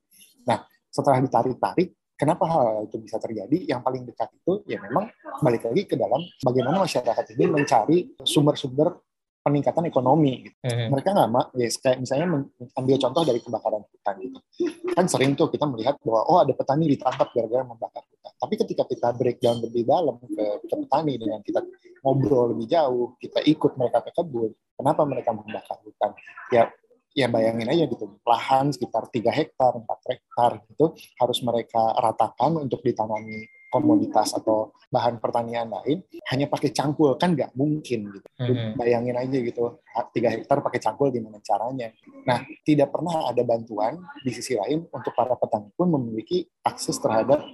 Nah, 0.49 0.65
setelah 0.89 1.21
ditarik-tarik, 1.21 1.95
kenapa 2.17 2.49
hal 2.49 2.89
itu 2.89 2.97
bisa 2.99 3.21
terjadi? 3.21 3.69
Yang 3.69 3.81
paling 3.85 4.03
dekat 4.09 4.29
itu 4.33 4.53
ya 4.65 4.81
memang 4.81 5.13
balik 5.45 5.69
lagi 5.69 5.83
ke 5.85 5.95
dalam 5.95 6.25
bagaimana 6.41 6.83
masyarakat 6.83 7.27
ini 7.37 7.45
mencari 7.47 7.99
sumber-sumber 8.25 8.97
peningkatan 9.41 9.89
ekonomi. 9.89 10.49
Gitu. 10.49 10.57
Mm-hmm. 10.65 10.89
Mereka 10.93 11.09
nggak 11.17 11.31
mak, 11.33 11.47
ya 11.57 11.69
kayak 11.69 11.99
misalnya 12.05 12.27
ambil 12.77 12.97
contoh 13.01 13.23
dari 13.25 13.41
kebakaran 13.41 13.83
hutan 13.85 14.15
gitu. 14.21 14.39
Kan 14.93 15.05
sering 15.09 15.33
tuh 15.37 15.49
kita 15.49 15.65
melihat 15.65 15.97
bahwa 16.05 16.21
oh 16.29 16.39
ada 16.45 16.53
petani 16.53 16.85
ditangkap 16.93 17.29
gara-gara 17.33 17.65
membakar 17.65 18.03
hutan. 18.05 18.33
Tapi 18.37 18.55
ketika 18.61 18.83
kita 18.85 19.09
breakdown 19.17 19.57
lebih 19.65 19.83
dalam 19.89 20.17
ke, 20.21 20.45
ke 20.65 20.75
petani 20.87 21.15
dengan 21.17 21.41
kita 21.41 21.61
ngobrol 22.05 22.57
lebih 22.57 22.67
jauh, 22.69 23.17
kita 23.21 23.41
ikut 23.45 23.73
mereka 23.77 24.05
ke 24.05 24.11
kebun, 24.13 24.53
kenapa 24.77 25.03
mereka 25.09 25.31
membakar 25.33 25.77
hutan? 25.85 26.13
Ya 26.53 26.69
ya 27.11 27.27
bayangin 27.27 27.67
aja 27.67 27.85
gitu 27.91 28.23
lahan 28.23 28.71
sekitar 28.71 29.11
3 29.11 29.35
hektar 29.35 29.73
4 29.83 29.83
hektar 29.83 30.63
gitu 30.71 30.95
harus 31.19 31.39
mereka 31.43 31.91
ratakan 31.99 32.55
untuk 32.55 32.87
ditanami 32.87 33.51
komoditas 33.71 34.35
atau 34.35 34.75
bahan 34.91 35.23
pertanian 35.23 35.71
lain 35.71 36.03
hanya 36.35 36.51
pakai 36.51 36.75
cangkul 36.75 37.15
kan 37.15 37.39
nggak 37.39 37.55
mungkin 37.55 38.11
gitu 38.11 38.29
hmm. 38.43 38.75
bayangin 38.75 39.15
aja 39.15 39.39
gitu 39.39 39.79
tiga 40.11 40.35
hektar 40.35 40.59
pakai 40.59 40.83
cangkul 40.83 41.15
gimana 41.15 41.39
caranya 41.39 41.95
nah 42.27 42.43
tidak 42.67 42.91
pernah 42.91 43.31
ada 43.31 43.47
bantuan 43.47 44.03
di 44.27 44.35
sisi 44.35 44.59
lain 44.59 44.91
untuk 44.91 45.15
para 45.15 45.39
petani 45.39 45.71
pun 45.79 45.95
memiliki 45.95 46.43
akses 46.67 46.99
terhadap 46.99 47.47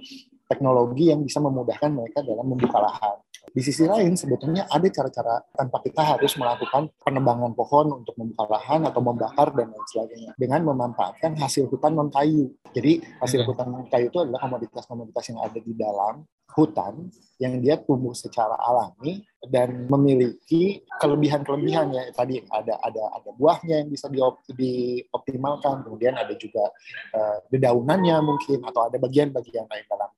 teknologi 0.47 1.11
yang 1.11 1.21
bisa 1.21 1.43
memudahkan 1.43 1.91
mereka 1.91 2.23
dalam 2.23 2.47
membuka 2.47 2.79
lahan 2.79 3.19
di 3.47 3.61
sisi 3.63 3.87
lain, 3.87 4.13
sebetulnya 4.19 4.67
ada 4.67 4.85
cara-cara 4.91 5.39
tanpa 5.55 5.79
kita 5.79 6.03
harus 6.03 6.35
melakukan 6.35 6.93
penebangan 6.99 7.55
pohon 7.55 8.03
untuk 8.03 8.13
membuka 8.19 8.59
lahan 8.59 8.83
atau 8.85 8.99
membakar 8.99 9.55
dan 9.55 9.71
lain 9.71 9.87
sebagainya 9.87 10.31
dengan 10.35 10.67
memanfaatkan 10.67 11.39
hasil 11.39 11.71
hutan 11.71 11.95
non 11.95 12.11
kayu. 12.11 12.51
Jadi 12.75 12.99
hasil 13.23 13.41
hmm. 13.41 13.47
hutan 13.47 13.67
non 13.71 13.87
kayu 13.87 14.11
itu 14.11 14.19
adalah 14.19 14.43
komoditas-komoditas 14.43 15.23
yang 15.31 15.39
ada 15.39 15.59
di 15.63 15.73
dalam 15.73 16.27
hutan 16.53 17.07
yang 17.37 17.61
dia 17.61 17.77
tumbuh 17.77 18.17
secara 18.17 18.57
alami 18.57 19.21
dan 19.45 19.85
memiliki 19.85 20.81
kelebihan-kelebihan 20.97 21.93
ya 21.93 22.09
tadi 22.09 22.41
ada 22.49 22.81
ada 22.81 23.03
ada 23.13 23.29
buahnya 23.37 23.85
yang 23.85 23.89
bisa 23.93 24.09
diop, 24.09 24.41
dioptimalkan 24.57 25.85
kemudian 25.85 26.17
ada 26.17 26.33
juga 26.33 26.65
uh, 27.13 27.37
dedaunannya 27.53 28.17
mungkin 28.25 28.65
atau 28.65 28.89
ada 28.89 28.97
bagian-bagian 28.97 29.69
lain 29.69 29.85
dalam 29.85 30.09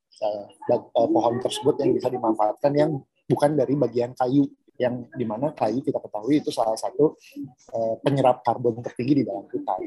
pohon 0.94 1.36
tersebut 1.40 1.76
yang 1.82 1.92
bisa 1.96 2.08
dimanfaatkan 2.12 2.72
yang 2.76 2.92
bukan 3.30 3.56
dari 3.56 3.74
bagian 3.78 4.12
kayu 4.18 4.50
yang 4.80 5.06
di 5.12 5.28
mana 5.28 5.52
kayu 5.52 5.84
kita 5.84 6.00
ketahui 6.00 6.40
itu 6.40 6.50
salah 6.56 6.74
satu 6.80 7.20
uh, 7.76 7.96
penyerap 8.00 8.40
karbon 8.48 8.80
tertinggi 8.80 9.22
di 9.22 9.24
dalam 9.28 9.44
hutan. 9.52 9.80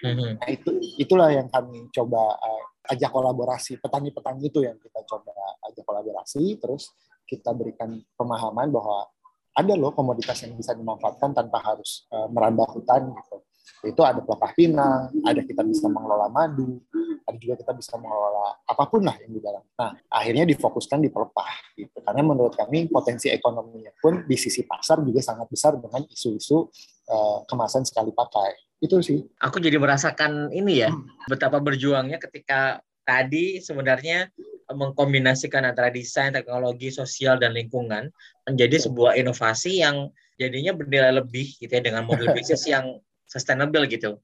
Mm-hmm. 0.00 0.30
Nah 0.40 0.48
itu 0.48 0.70
itulah 0.96 1.28
yang 1.28 1.52
kami 1.52 1.92
coba 1.92 2.40
uh, 2.40 2.62
ajak 2.88 3.12
kolaborasi 3.12 3.76
petani-petani 3.84 4.48
itu 4.48 4.64
yang 4.64 4.80
kita 4.80 5.04
coba 5.04 5.36
ajak 5.68 5.84
kolaborasi 5.84 6.56
terus 6.56 6.88
kita 7.28 7.52
berikan 7.52 8.00
pemahaman 8.16 8.72
bahwa 8.72 9.04
ada 9.52 9.76
loh 9.76 9.92
komoditas 9.92 10.40
yang 10.40 10.56
bisa 10.56 10.72
dimanfaatkan 10.72 11.36
tanpa 11.36 11.60
harus 11.60 12.08
uh, 12.08 12.26
merambah 12.32 12.80
hutan 12.80 13.12
gitu 13.12 13.44
itu 13.80 14.00
ada 14.04 14.20
pelepah 14.20 14.52
pinang, 14.52 15.08
ada 15.24 15.40
kita 15.40 15.64
bisa 15.64 15.88
mengelola 15.88 16.28
madu, 16.28 16.80
ada 17.24 17.36
juga 17.40 17.56
kita 17.56 17.72
bisa 17.72 17.96
mengelola 17.96 18.60
apa 18.66 18.84
pun 18.90 19.00
lah 19.00 19.16
yang 19.24 19.32
di 19.32 19.40
dalam. 19.40 19.64
Nah, 19.76 19.96
akhirnya 20.12 20.44
difokuskan 20.44 21.00
di 21.00 21.08
pelepah 21.08 21.78
gitu. 21.78 21.98
Karena 22.04 22.20
menurut 22.20 22.52
kami 22.52 22.92
potensi 22.92 23.32
ekonominya 23.32 23.94
pun 23.96 24.28
di 24.28 24.36
sisi 24.36 24.68
pasar 24.68 25.00
juga 25.00 25.24
sangat 25.24 25.48
besar 25.48 25.80
dengan 25.80 26.04
isu-isu 26.04 26.68
uh, 27.08 27.46
kemasan 27.48 27.88
sekali 27.88 28.12
pakai. 28.12 28.52
Itu 28.80 29.00
sih. 29.00 29.20
Aku 29.40 29.60
jadi 29.60 29.76
merasakan 29.76 30.52
ini 30.52 30.84
ya, 30.84 30.90
hmm. 30.92 31.28
betapa 31.28 31.60
berjuangnya 31.60 32.20
ketika 32.20 32.80
tadi 33.04 33.60
sebenarnya 33.60 34.28
mengkombinasikan 34.70 35.66
antara 35.66 35.90
desain, 35.90 36.30
teknologi, 36.30 36.94
sosial, 36.94 37.42
dan 37.42 37.56
lingkungan 37.56 38.10
menjadi 38.46 38.86
sebuah 38.86 39.18
inovasi 39.18 39.82
yang 39.82 40.14
jadinya 40.38 40.72
bernilai 40.72 41.20
lebih 41.20 41.58
gitu 41.58 41.68
ya 41.68 41.82
dengan 41.82 42.06
model 42.06 42.32
bisnis 42.32 42.64
yang 42.72 42.96
sustainable 43.30 43.86
gitu. 43.86 44.18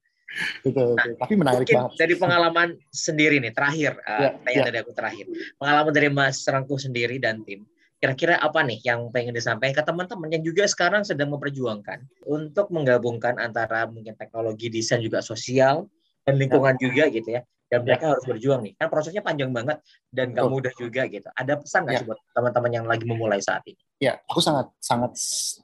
Betul, 0.67 0.99
nah, 0.99 1.07
Tapi 1.23 1.35
menarik 1.39 1.71
banget. 1.71 1.97
Dari 1.97 2.15
pengalaman 2.19 2.75
sendiri 2.91 3.39
nih, 3.39 3.55
terakhir, 3.55 3.95
uh, 4.05 4.35
ya. 4.51 4.67
dari 4.67 4.83
aku 4.83 4.93
terakhir. 4.93 5.31
Pengalaman 5.57 5.93
dari 5.95 6.11
Mas 6.11 6.43
Rangku 6.45 6.77
sendiri 6.77 7.23
dan 7.23 7.47
tim. 7.47 7.63
Kira-kira 7.97 8.37
apa 8.37 8.61
nih 8.61 8.85
yang 8.85 9.09
pengen 9.09 9.33
disampaikan 9.33 9.81
ke 9.81 9.83
teman-teman 9.87 10.29
yang 10.29 10.45
juga 10.45 10.69
sekarang 10.69 11.07
sedang 11.07 11.33
memperjuangkan 11.33 12.05
untuk 12.29 12.69
menggabungkan 12.69 13.41
antara 13.41 13.89
mungkin 13.89 14.13
teknologi 14.21 14.69
desain 14.69 15.01
juga 15.01 15.25
sosial 15.25 15.89
dan 16.29 16.37
lingkungan 16.37 16.77
ya. 16.77 16.81
juga 16.83 17.05
gitu 17.09 17.29
ya 17.41 17.43
dan 17.67 17.83
mereka 17.83 18.05
ya. 18.07 18.11
harus 18.15 18.25
berjuang 18.25 18.61
nih 18.63 18.73
kan 18.79 18.87
prosesnya 18.87 19.23
panjang 19.23 19.51
banget 19.51 19.83
dan 20.15 20.31
gak 20.31 20.47
mudah 20.47 20.73
juga 20.79 21.03
gitu 21.11 21.27
ada 21.35 21.53
pesan 21.59 21.83
nggak 21.83 21.95
ya. 21.95 22.01
sih 22.01 22.07
buat 22.07 22.21
teman-teman 22.31 22.71
yang 22.71 22.87
lagi 22.87 23.05
memulai 23.05 23.43
saat 23.43 23.63
ini 23.67 23.83
ya 23.99 24.15
aku 24.23 24.39
sangat 24.39 24.71
sangat 24.79 25.13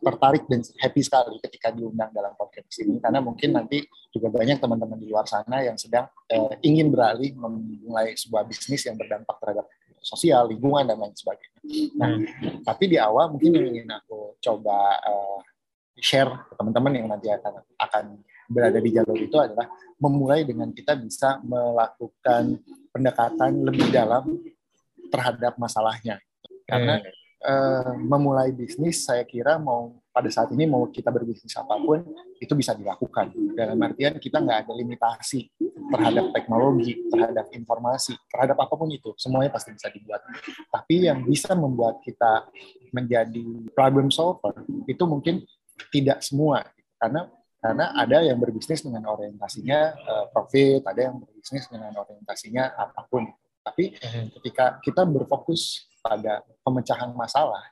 tertarik 0.03 0.45
dan 0.51 0.61
happy 0.83 1.03
sekali 1.05 1.39
ketika 1.39 1.71
diundang 1.71 2.11
dalam 2.11 2.35
podcast 2.35 2.75
ini 2.83 2.99
karena 2.99 3.23
mungkin 3.23 3.55
nanti 3.55 3.87
juga 4.11 4.35
banyak 4.35 4.59
teman-teman 4.59 4.99
di 4.99 5.07
luar 5.07 5.27
sana 5.31 5.63
yang 5.63 5.79
sedang 5.79 6.11
eh, 6.27 6.59
ingin 6.67 6.91
beralih 6.91 7.33
memulai 7.39 8.19
sebuah 8.19 8.49
bisnis 8.51 8.83
yang 8.83 8.99
berdampak 8.99 9.39
terhadap 9.39 9.67
sosial 10.03 10.51
lingkungan 10.51 10.83
dan 10.91 10.99
lain 10.99 11.15
sebagainya 11.15 11.61
nah 11.95 12.19
hmm. 12.19 12.67
tapi 12.67 12.91
di 12.91 12.99
awal 12.99 13.31
mungkin 13.31 13.55
yang 13.55 13.67
ingin 13.71 13.89
aku 13.95 14.35
coba 14.43 14.99
uh, 15.07 15.41
share 16.03 16.51
ke 16.51 16.53
teman-teman 16.59 16.93
yang 16.99 17.07
nanti 17.07 17.31
akan 17.31 17.63
akan 17.79 18.05
berada 18.53 18.79
di 18.79 18.93
jalur 18.93 19.17
itu 19.17 19.37
adalah 19.41 19.67
memulai 19.97 20.45
dengan 20.45 20.69
kita 20.71 20.93
bisa 21.01 21.41
melakukan 21.41 22.61
pendekatan 22.93 23.65
lebih 23.65 23.89
dalam 23.89 24.37
terhadap 25.09 25.57
masalahnya. 25.57 26.21
Karena 26.69 27.01
hmm. 27.01 27.13
uh, 27.45 27.93
memulai 27.97 28.53
bisnis 28.53 29.09
saya 29.09 29.25
kira 29.25 29.57
mau 29.57 29.97
pada 30.13 30.29
saat 30.29 30.53
ini 30.53 30.69
mau 30.69 30.85
kita 30.93 31.09
berbisnis 31.09 31.57
apa 31.57 31.81
pun 31.81 32.05
itu 32.37 32.53
bisa 32.53 32.77
dilakukan. 32.77 33.33
Dalam 33.57 33.81
artian 33.81 34.21
kita 34.21 34.45
nggak 34.45 34.69
ada 34.69 34.73
limitasi 34.77 35.49
terhadap 35.89 36.33
teknologi, 36.37 37.01
terhadap 37.09 37.49
informasi, 37.53 38.13
terhadap 38.29 38.57
apa 38.61 38.75
pun 38.77 38.89
itu, 38.93 39.17
semuanya 39.17 39.49
pasti 39.53 39.73
bisa 39.73 39.89
dibuat. 39.89 40.21
Tapi 40.69 41.09
yang 41.09 41.25
bisa 41.25 41.57
membuat 41.57 42.05
kita 42.05 42.49
menjadi 42.93 43.73
problem 43.73 44.13
solver 44.13 44.53
itu 44.85 45.05
mungkin 45.09 45.45
tidak 45.89 46.21
semua, 46.21 46.69
karena 47.01 47.29
karena 47.63 47.95
ada 47.95 48.19
yang 48.27 48.43
berbisnis 48.43 48.83
dengan 48.83 49.07
orientasinya 49.07 49.81
uh, 49.95 50.27
profit, 50.35 50.83
ada 50.83 51.01
yang 51.07 51.23
berbisnis 51.23 51.71
dengan 51.71 51.95
orientasinya 51.95 52.75
apa 52.75 53.07
pun. 53.07 53.31
Tapi 53.63 53.95
hmm. 53.95 54.27
ketika 54.43 54.83
kita 54.83 55.07
berfokus 55.07 55.87
pada 56.03 56.43
pemecahan 56.67 57.15
masalah, 57.15 57.63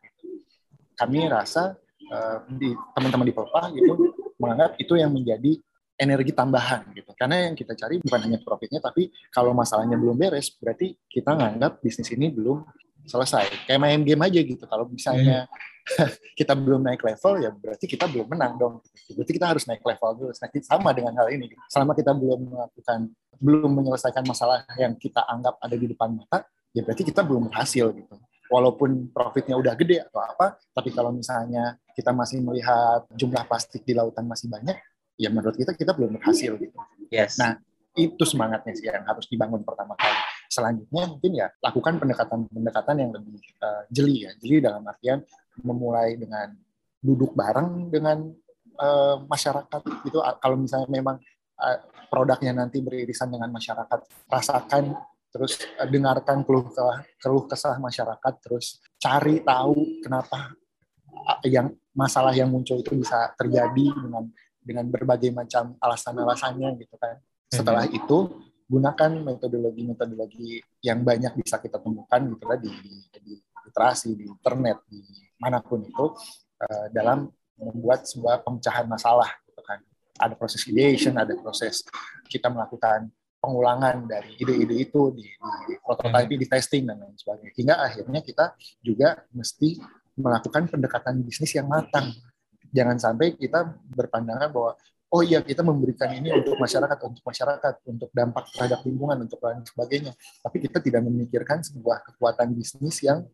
kami 0.95 1.27
rasa 1.27 1.75
Eh, 2.11 2.39
di 2.59 2.75
teman-teman 2.91 3.23
di 3.23 3.31
Pelpa 3.31 3.71
gitu 3.71 4.11
menganggap 4.43 4.75
itu 4.83 4.99
yang 4.99 5.15
menjadi 5.15 5.63
energi 5.95 6.35
tambahan 6.35 6.91
gitu. 6.91 7.15
Karena 7.15 7.47
yang 7.47 7.55
kita 7.55 7.79
cari 7.79 8.03
bukan 8.03 8.21
hanya 8.27 8.43
profitnya, 8.43 8.83
tapi 8.83 9.15
kalau 9.31 9.55
masalahnya 9.55 9.95
belum 9.95 10.19
beres, 10.19 10.51
berarti 10.59 10.99
kita 11.07 11.39
nganggap 11.39 11.79
bisnis 11.79 12.11
ini 12.11 12.35
belum 12.35 12.67
selesai. 13.07 13.47
Kayak 13.63 13.79
main 13.79 14.03
game 14.03 14.27
aja 14.27 14.43
gitu. 14.43 14.65
Kalau 14.67 14.91
misalnya 14.91 15.47
hmm. 15.47 15.80
kita 16.41 16.53
belum 16.55 16.87
naik 16.87 17.03
level, 17.03 17.33
ya 17.43 17.51
berarti 17.51 17.85
kita 17.91 18.07
belum 18.07 18.27
menang 18.31 18.55
dong. 18.57 18.75
Berarti 19.15 19.33
kita 19.35 19.47
harus 19.51 19.65
naik 19.67 19.83
level 19.83 20.11
dulu. 20.17 20.31
Nah, 20.31 20.49
sama 20.63 20.91
dengan 20.95 21.13
hal 21.19 21.29
ini. 21.35 21.51
Selama 21.67 21.93
kita 21.93 22.15
belum 22.15 22.51
melakukan, 22.51 23.11
belum 23.41 23.71
menyelesaikan 23.71 24.25
masalah 24.25 24.65
yang 24.79 24.95
kita 24.95 25.25
anggap 25.27 25.59
ada 25.59 25.77
di 25.77 25.87
depan 25.91 26.15
mata, 26.15 26.47
ya 26.71 26.87
berarti 26.87 27.03
kita 27.03 27.27
belum 27.27 27.51
berhasil 27.51 27.91
gitu 27.91 28.15
walaupun 28.51 29.15
profitnya 29.15 29.55
udah 29.55 29.79
gede 29.79 30.03
atau 30.03 30.21
apa, 30.27 30.59
tapi 30.75 30.91
kalau 30.91 31.15
misalnya 31.15 31.79
kita 31.95 32.11
masih 32.11 32.43
melihat 32.43 33.07
jumlah 33.15 33.47
plastik 33.47 33.87
di 33.87 33.95
lautan 33.95 34.27
masih 34.27 34.51
banyak, 34.51 34.75
ya 35.15 35.31
menurut 35.31 35.55
kita 35.55 35.73
kita 35.79 35.95
belum 35.95 36.19
berhasil 36.19 36.59
gitu. 36.59 36.77
Yes. 37.15 37.39
Nah, 37.39 37.63
itu 37.95 38.23
semangatnya 38.27 38.75
sih 38.75 38.87
yang 38.91 39.07
harus 39.07 39.31
dibangun 39.31 39.63
pertama 39.63 39.95
kali. 39.95 40.19
Selanjutnya 40.51 41.03
mungkin 41.07 41.33
ya 41.39 41.47
lakukan 41.63 42.03
pendekatan-pendekatan 42.03 42.95
yang 42.99 43.11
lebih 43.15 43.39
uh, 43.63 43.83
jeli 43.87 44.27
ya. 44.27 44.31
Jeli 44.43 44.59
dalam 44.59 44.83
artian 44.83 45.23
memulai 45.63 46.17
dengan 46.17 46.53
duduk 47.01 47.33
bareng 47.33 47.89
dengan 47.89 48.29
uh, 48.77 49.17
masyarakat 49.25 49.81
gitu. 50.05 50.21
Kalau 50.21 50.57
misalnya 50.61 50.89
memang 50.89 51.17
uh, 51.57 51.79
produknya 52.13 52.53
nanti 52.53 52.85
beririsan 52.85 53.33
dengan 53.33 53.49
masyarakat, 53.53 54.29
rasakan 54.29 54.97
terus 55.31 55.63
uh, 55.81 55.89
dengarkan 55.89 56.45
keluh 56.45 56.69
kesah, 56.69 57.05
keluh 57.21 57.45
kesah 57.49 57.77
masyarakat, 57.81 58.33
terus 58.45 58.81
cari 59.01 59.41
tahu 59.41 60.05
kenapa 60.05 60.53
yang 61.45 61.73
masalah 61.95 62.33
yang 62.33 62.49
muncul 62.49 62.81
itu 62.81 62.97
bisa 62.97 63.33
terjadi 63.37 63.93
dengan 63.93 64.25
dengan 64.61 64.87
berbagai 64.93 65.33
macam 65.33 65.75
alasan-alasannya 65.81 66.77
gitu 66.81 66.97
kan. 67.01 67.17
Setelah 67.51 67.89
hmm. 67.89 67.99
itu 67.99 68.19
gunakan 68.71 69.11
metodologi-metodologi 69.27 70.63
yang 70.87 71.03
banyak 71.03 71.35
bisa 71.43 71.59
kita 71.59 71.83
temukan 71.83 72.23
gitu 72.31 72.45
lah 72.47 72.55
di, 72.55 72.71
di, 72.71 72.95
di 73.19 73.35
literasi, 73.67 74.17
di 74.17 74.25
internet, 74.29 74.85
di 74.89 75.01
mana 75.41 75.61
pun 75.61 75.85
itu 75.85 76.07
uh, 76.61 76.87
dalam 76.93 77.29
membuat 77.61 78.09
sebuah 78.09 78.41
pemecahan 78.41 78.89
masalah 78.89 79.29
gitu 79.45 79.61
kan. 79.61 79.79
Ada 80.21 80.35
proses 80.37 80.65
ideation, 80.69 81.17
ada 81.17 81.33
proses 81.37 81.85
kita 82.29 82.49
melakukan 82.49 83.09
pengulangan 83.41 84.05
dari 84.05 84.37
ide-ide 84.37 84.77
itu 84.85 85.17
di, 85.17 85.25
di 85.65 85.75
prototyping, 85.81 86.39
di 86.39 86.49
testing 86.49 86.85
dan 86.85 87.01
lain 87.01 87.17
sebagainya. 87.17 87.53
Hingga 87.57 87.75
akhirnya 87.81 88.21
kita 88.21 88.45
juga 88.85 89.09
mesti 89.33 89.81
melakukan 90.21 90.69
pendekatan 90.69 91.25
bisnis 91.25 91.57
yang 91.57 91.67
matang. 91.67 92.13
Jangan 92.71 93.01
sampai 93.01 93.35
kita 93.35 93.73
berpandangan 93.97 94.53
bahwa 94.53 94.77
oh 95.11 95.23
iya 95.27 95.43
kita 95.43 95.65
memberikan 95.67 96.13
ini 96.15 96.31
untuk 96.31 96.55
masyarakat, 96.55 96.99
untuk 97.03 97.25
masyarakat, 97.27 97.75
untuk 97.89 98.11
dampak 98.15 98.45
terhadap 98.55 98.79
lingkungan, 98.87 99.27
untuk 99.27 99.41
lain 99.43 99.65
sebagainya. 99.67 100.13
Tapi 100.45 100.57
kita 100.63 100.79
tidak 100.79 101.03
memikirkan 101.03 101.65
sebuah 101.67 102.07
kekuatan 102.13 102.55
bisnis 102.55 103.03
yang 103.03 103.27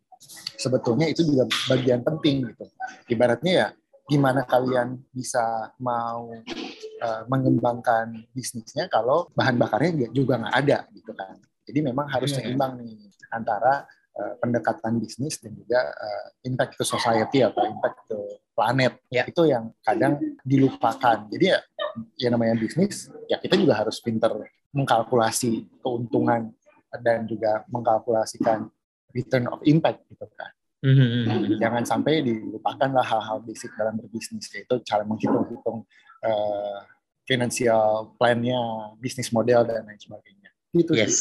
sebetulnya 0.56 1.06
itu 1.10 1.22
juga 1.22 1.44
bagian 1.68 2.00
penting 2.02 2.50
gitu. 2.52 2.64
Ibaratnya 3.12 3.52
ya 3.52 3.68
gimana 4.06 4.46
kalian 4.46 5.02
bisa 5.10 5.74
mau 5.82 6.30
uh, 7.02 7.22
mengembangkan 7.26 8.14
bisnisnya 8.30 8.86
kalau 8.86 9.26
bahan 9.34 9.58
bakarnya 9.58 10.06
juga 10.14 10.38
nggak 10.38 10.54
ada 10.54 10.78
gitu 10.94 11.12
kan. 11.12 11.36
Jadi 11.66 11.78
memang 11.82 12.06
harus 12.06 12.30
yeah. 12.30 12.46
seimbang 12.46 12.78
nih 12.78 13.10
antara 13.34 13.82
uh, 14.14 14.34
pendekatan 14.38 15.02
bisnis 15.02 15.42
dan 15.42 15.58
juga 15.58 15.90
uh, 15.90 16.26
impact 16.46 16.78
ke 16.78 16.84
society 16.86 17.42
atau 17.42 17.66
impact 17.66 17.98
ke 18.06 18.18
planet. 18.54 18.94
Yeah. 19.10 19.26
Itu 19.26 19.42
yang 19.50 19.74
kadang 19.82 20.22
dilupakan. 20.46 21.26
Jadi 21.26 21.44
ya, 21.50 21.58
ya 22.14 22.28
namanya 22.30 22.54
bisnis, 22.54 23.10
ya 23.26 23.42
kita 23.42 23.58
juga 23.58 23.74
harus 23.74 23.98
pinter 23.98 24.30
mengkalkulasi 24.70 25.82
keuntungan 25.82 26.54
dan 27.02 27.26
juga 27.26 27.66
mengkalkulasikan 27.66 28.70
return 29.16 29.48
of 29.48 29.64
impact 29.64 30.04
gitu 30.12 30.28
kan. 30.36 30.52
Mm-hmm. 30.84 31.56
Jangan 31.56 31.82
sampai 31.88 32.20
dilupakan 32.20 32.92
lah 32.92 33.02
hal-hal 33.02 33.40
basic 33.42 33.72
dalam 33.74 33.96
berbisnis, 33.96 34.52
yaitu 34.52 34.76
cara 34.84 35.02
menghitung-hitung 35.08 35.88
uh, 36.22 36.78
financial 37.26 38.14
plan-nya, 38.20 38.94
bisnis 39.02 39.32
model 39.34 39.66
dan 39.66 39.82
lain 39.88 39.98
sebagainya. 39.98 40.50
Gitu 40.76 40.92
yes, 40.92 41.16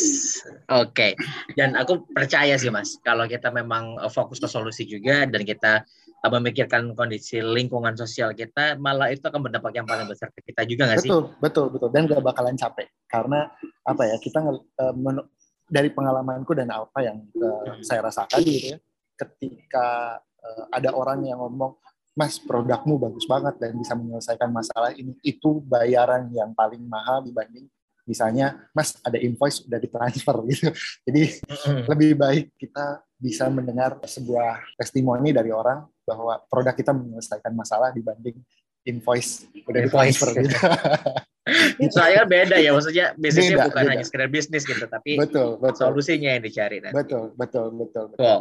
oke. 0.68 0.92
Okay. 0.92 1.12
Dan 1.56 1.80
aku 1.80 2.04
percaya 2.12 2.60
sih 2.60 2.68
mas, 2.68 3.00
kalau 3.00 3.24
kita 3.24 3.50
memang 3.56 3.96
eh, 4.04 4.12
fokus 4.12 4.44
ke 4.44 4.52
solusi 4.52 4.84
juga 4.84 5.24
dan 5.24 5.48
kita 5.48 5.88
eh, 5.96 6.32
memikirkan 6.36 6.92
kondisi 6.92 7.40
lingkungan 7.40 7.96
sosial 7.96 8.36
kita, 8.36 8.76
malah 8.76 9.16
itu 9.16 9.24
akan 9.24 9.40
berdampak 9.40 9.72
yang 9.80 9.88
paling 9.88 10.12
besar 10.12 10.28
ke 10.36 10.44
kita 10.52 10.68
juga 10.68 10.92
nggak 10.92 11.00
sih? 11.08 11.10
Betul, 11.10 11.24
betul, 11.40 11.66
betul. 11.72 11.90
Dan 11.96 12.12
gak 12.12 12.22
bakalan 12.22 12.60
capek 12.60 12.92
karena 13.08 13.48
apa 13.88 14.04
ya 14.04 14.18
kita 14.20 14.44
uh, 14.44 14.94
dari 15.65 15.89
pengalamanku 15.89 16.54
dan 16.54 16.69
apa 16.69 16.99
yang 17.01 17.25
uh, 17.41 17.82
saya 17.82 18.06
rasakan 18.06 18.39
gitu 18.45 18.78
ya 18.78 18.80
ketika 19.15 20.19
uh, 20.21 20.65
ada 20.69 20.93
orang 20.93 21.25
yang 21.25 21.41
ngomong 21.41 21.75
Mas 22.15 22.39
produkmu 22.39 22.95
bagus 22.95 23.28
banget 23.28 23.60
dan 23.60 23.75
bisa 23.75 23.91
menyelesaikan 23.91 24.47
masalah 24.47 24.95
ini 24.95 25.19
itu 25.19 25.60
bayaran 25.67 26.32
yang 26.32 26.56
paling 26.56 26.80
mahal 26.88 27.19
dibanding 27.19 27.67
misalnya 28.08 28.69
Mas 28.71 28.95
ada 29.01 29.17
invoice 29.19 29.65
udah 29.65 29.80
ditransfer 29.82 30.38
gitu 30.54 30.69
jadi 31.04 31.23
mm-hmm. 31.43 31.84
lebih 31.91 32.12
baik 32.15 32.45
kita 32.56 33.04
bisa 33.19 33.49
mendengar 33.49 33.97
sebuah 34.06 34.78
testimoni 34.78 35.34
dari 35.34 35.49
orang 35.49 35.84
bahwa 36.06 36.39
produk 36.45 36.75
kita 36.78 36.93
menyelesaikan 36.93 37.51
masalah 37.51 37.89
dibanding 37.91 38.38
invoice 38.86 39.50
udah 39.65 39.80
invoice. 39.86 40.21
gitu 40.21 40.58
Soalnya 41.93 42.26
beda 42.26 42.58
ya, 42.58 42.74
maksudnya 42.74 43.13
bisnisnya 43.21 43.62
beda, 43.62 43.67
bukan 43.69 43.84
beda. 43.86 43.91
hanya 43.93 44.06
sekedar 44.06 44.30
bisnis 44.34 44.65
gitu, 44.65 44.82
tapi 44.89 45.13
betul, 45.13 45.62
betul. 45.62 45.78
solusinya 45.78 46.34
yang 46.34 46.41
dicari 46.41 46.82
nanti. 46.82 46.98
Betul, 46.98 47.38
betul, 47.38 47.69
betul. 47.69 48.06
betul. 48.10 48.26
Wow. 48.26 48.39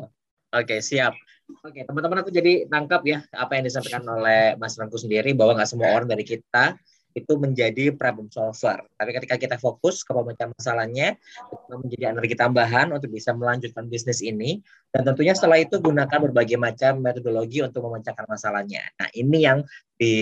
Oke, 0.56 0.80
siap. 0.80 1.12
Oke, 1.60 1.84
teman-teman 1.84 2.24
aku 2.24 2.32
jadi 2.32 2.64
tangkap 2.64 3.04
ya 3.04 3.20
apa 3.36 3.60
yang 3.60 3.68
disampaikan 3.68 4.06
oleh 4.08 4.56
Mas 4.56 4.80
Rangku 4.80 4.96
sendiri 4.96 5.36
bahwa 5.36 5.60
nggak 5.60 5.68
semua 5.68 5.92
orang 5.92 6.08
dari 6.08 6.24
kita 6.24 6.80
itu 7.14 7.32
menjadi 7.38 7.94
problem 7.94 8.26
solver. 8.28 8.82
Tapi 8.98 9.10
ketika 9.14 9.38
kita 9.38 9.56
fokus 9.62 10.02
ke 10.02 10.10
pemecahan 10.10 10.50
masalahnya, 10.50 11.14
itu 11.50 11.74
menjadi 11.78 12.04
energi 12.10 12.34
tambahan 12.34 12.90
untuk 12.90 13.14
bisa 13.14 13.30
melanjutkan 13.30 13.86
bisnis 13.86 14.18
ini. 14.18 14.58
Dan 14.90 15.06
tentunya 15.06 15.32
setelah 15.32 15.62
itu 15.62 15.78
gunakan 15.78 16.18
berbagai 16.30 16.58
macam 16.58 16.98
metodologi 16.98 17.62
untuk 17.62 17.86
memecahkan 17.86 18.26
masalahnya. 18.26 18.82
Nah, 18.98 19.08
ini 19.14 19.38
yang 19.46 19.62
di 19.94 20.14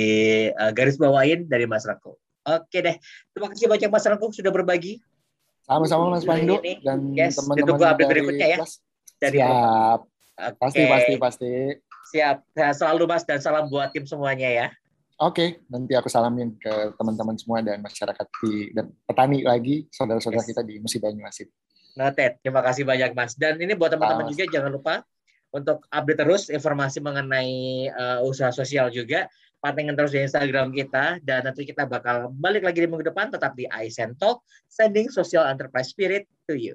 uh, 0.52 0.70
garis 0.76 1.00
bawain 1.00 1.48
dari 1.48 1.64
Mas 1.64 1.88
Rangku. 1.88 2.12
Oke 2.42 2.78
deh, 2.84 2.96
terima 3.32 3.48
kasih 3.54 3.66
banyak 3.72 3.88
Mas 3.88 4.04
Rangku 4.04 4.28
sudah 4.34 4.52
berbagi. 4.52 5.00
Sama-sama 5.64 6.12
Mas 6.12 6.26
Pandu 6.26 6.58
dan 6.82 7.14
yes, 7.14 7.38
teman-teman 7.38 7.78
update 7.80 8.10
berikutnya 8.10 8.46
ya. 8.52 8.58
Dari 9.22 9.38
Siap. 9.40 10.00
Okay. 10.32 10.58
Pasti, 10.58 10.82
pasti, 10.90 11.12
pasti. 11.16 11.52
Siap. 12.12 12.36
Sehat 12.52 12.74
selalu 12.76 13.04
Mas 13.06 13.22
dan 13.22 13.38
salam 13.38 13.70
buat 13.70 13.94
tim 13.94 14.04
semuanya 14.04 14.50
ya. 14.50 14.66
Oke, 15.22 15.38
okay. 15.38 15.48
nanti 15.70 15.94
aku 15.94 16.10
salamin 16.10 16.58
ke 16.58 16.98
teman-teman 16.98 17.38
semua 17.38 17.62
dan 17.62 17.78
masyarakat 17.78 18.26
di 18.42 18.74
dan 18.74 18.90
petani 19.06 19.46
lagi, 19.46 19.86
saudara-saudara 19.86 20.42
yes. 20.42 20.50
kita 20.50 20.62
di 20.66 20.82
Musi 20.82 20.98
Banyuasin. 20.98 21.46
Noted. 21.94 22.42
Terima 22.42 22.58
kasih 22.58 22.82
banyak 22.82 23.14
Mas. 23.14 23.38
Dan 23.38 23.54
ini 23.62 23.78
buat 23.78 23.94
teman-teman 23.94 24.26
juga 24.34 24.50
jangan 24.50 24.74
lupa 24.74 25.06
untuk 25.54 25.86
update 25.94 26.18
terus 26.26 26.42
informasi 26.50 26.98
mengenai 26.98 27.86
uh, 27.94 28.18
usaha 28.26 28.50
sosial 28.50 28.90
juga. 28.90 29.30
Pantengin 29.62 29.94
terus 29.94 30.10
di 30.10 30.26
Instagram 30.26 30.74
kita 30.74 31.22
dan 31.22 31.46
nanti 31.46 31.62
kita 31.62 31.86
bakal 31.86 32.26
balik 32.34 32.66
lagi 32.66 32.82
di 32.82 32.90
minggu 32.90 33.06
depan 33.06 33.30
tetap 33.30 33.54
di 33.54 33.70
iSend 33.78 34.18
Talk, 34.18 34.42
sending 34.66 35.06
social 35.06 35.46
enterprise 35.46 35.94
spirit 35.94 36.26
to 36.50 36.58
you. 36.58 36.74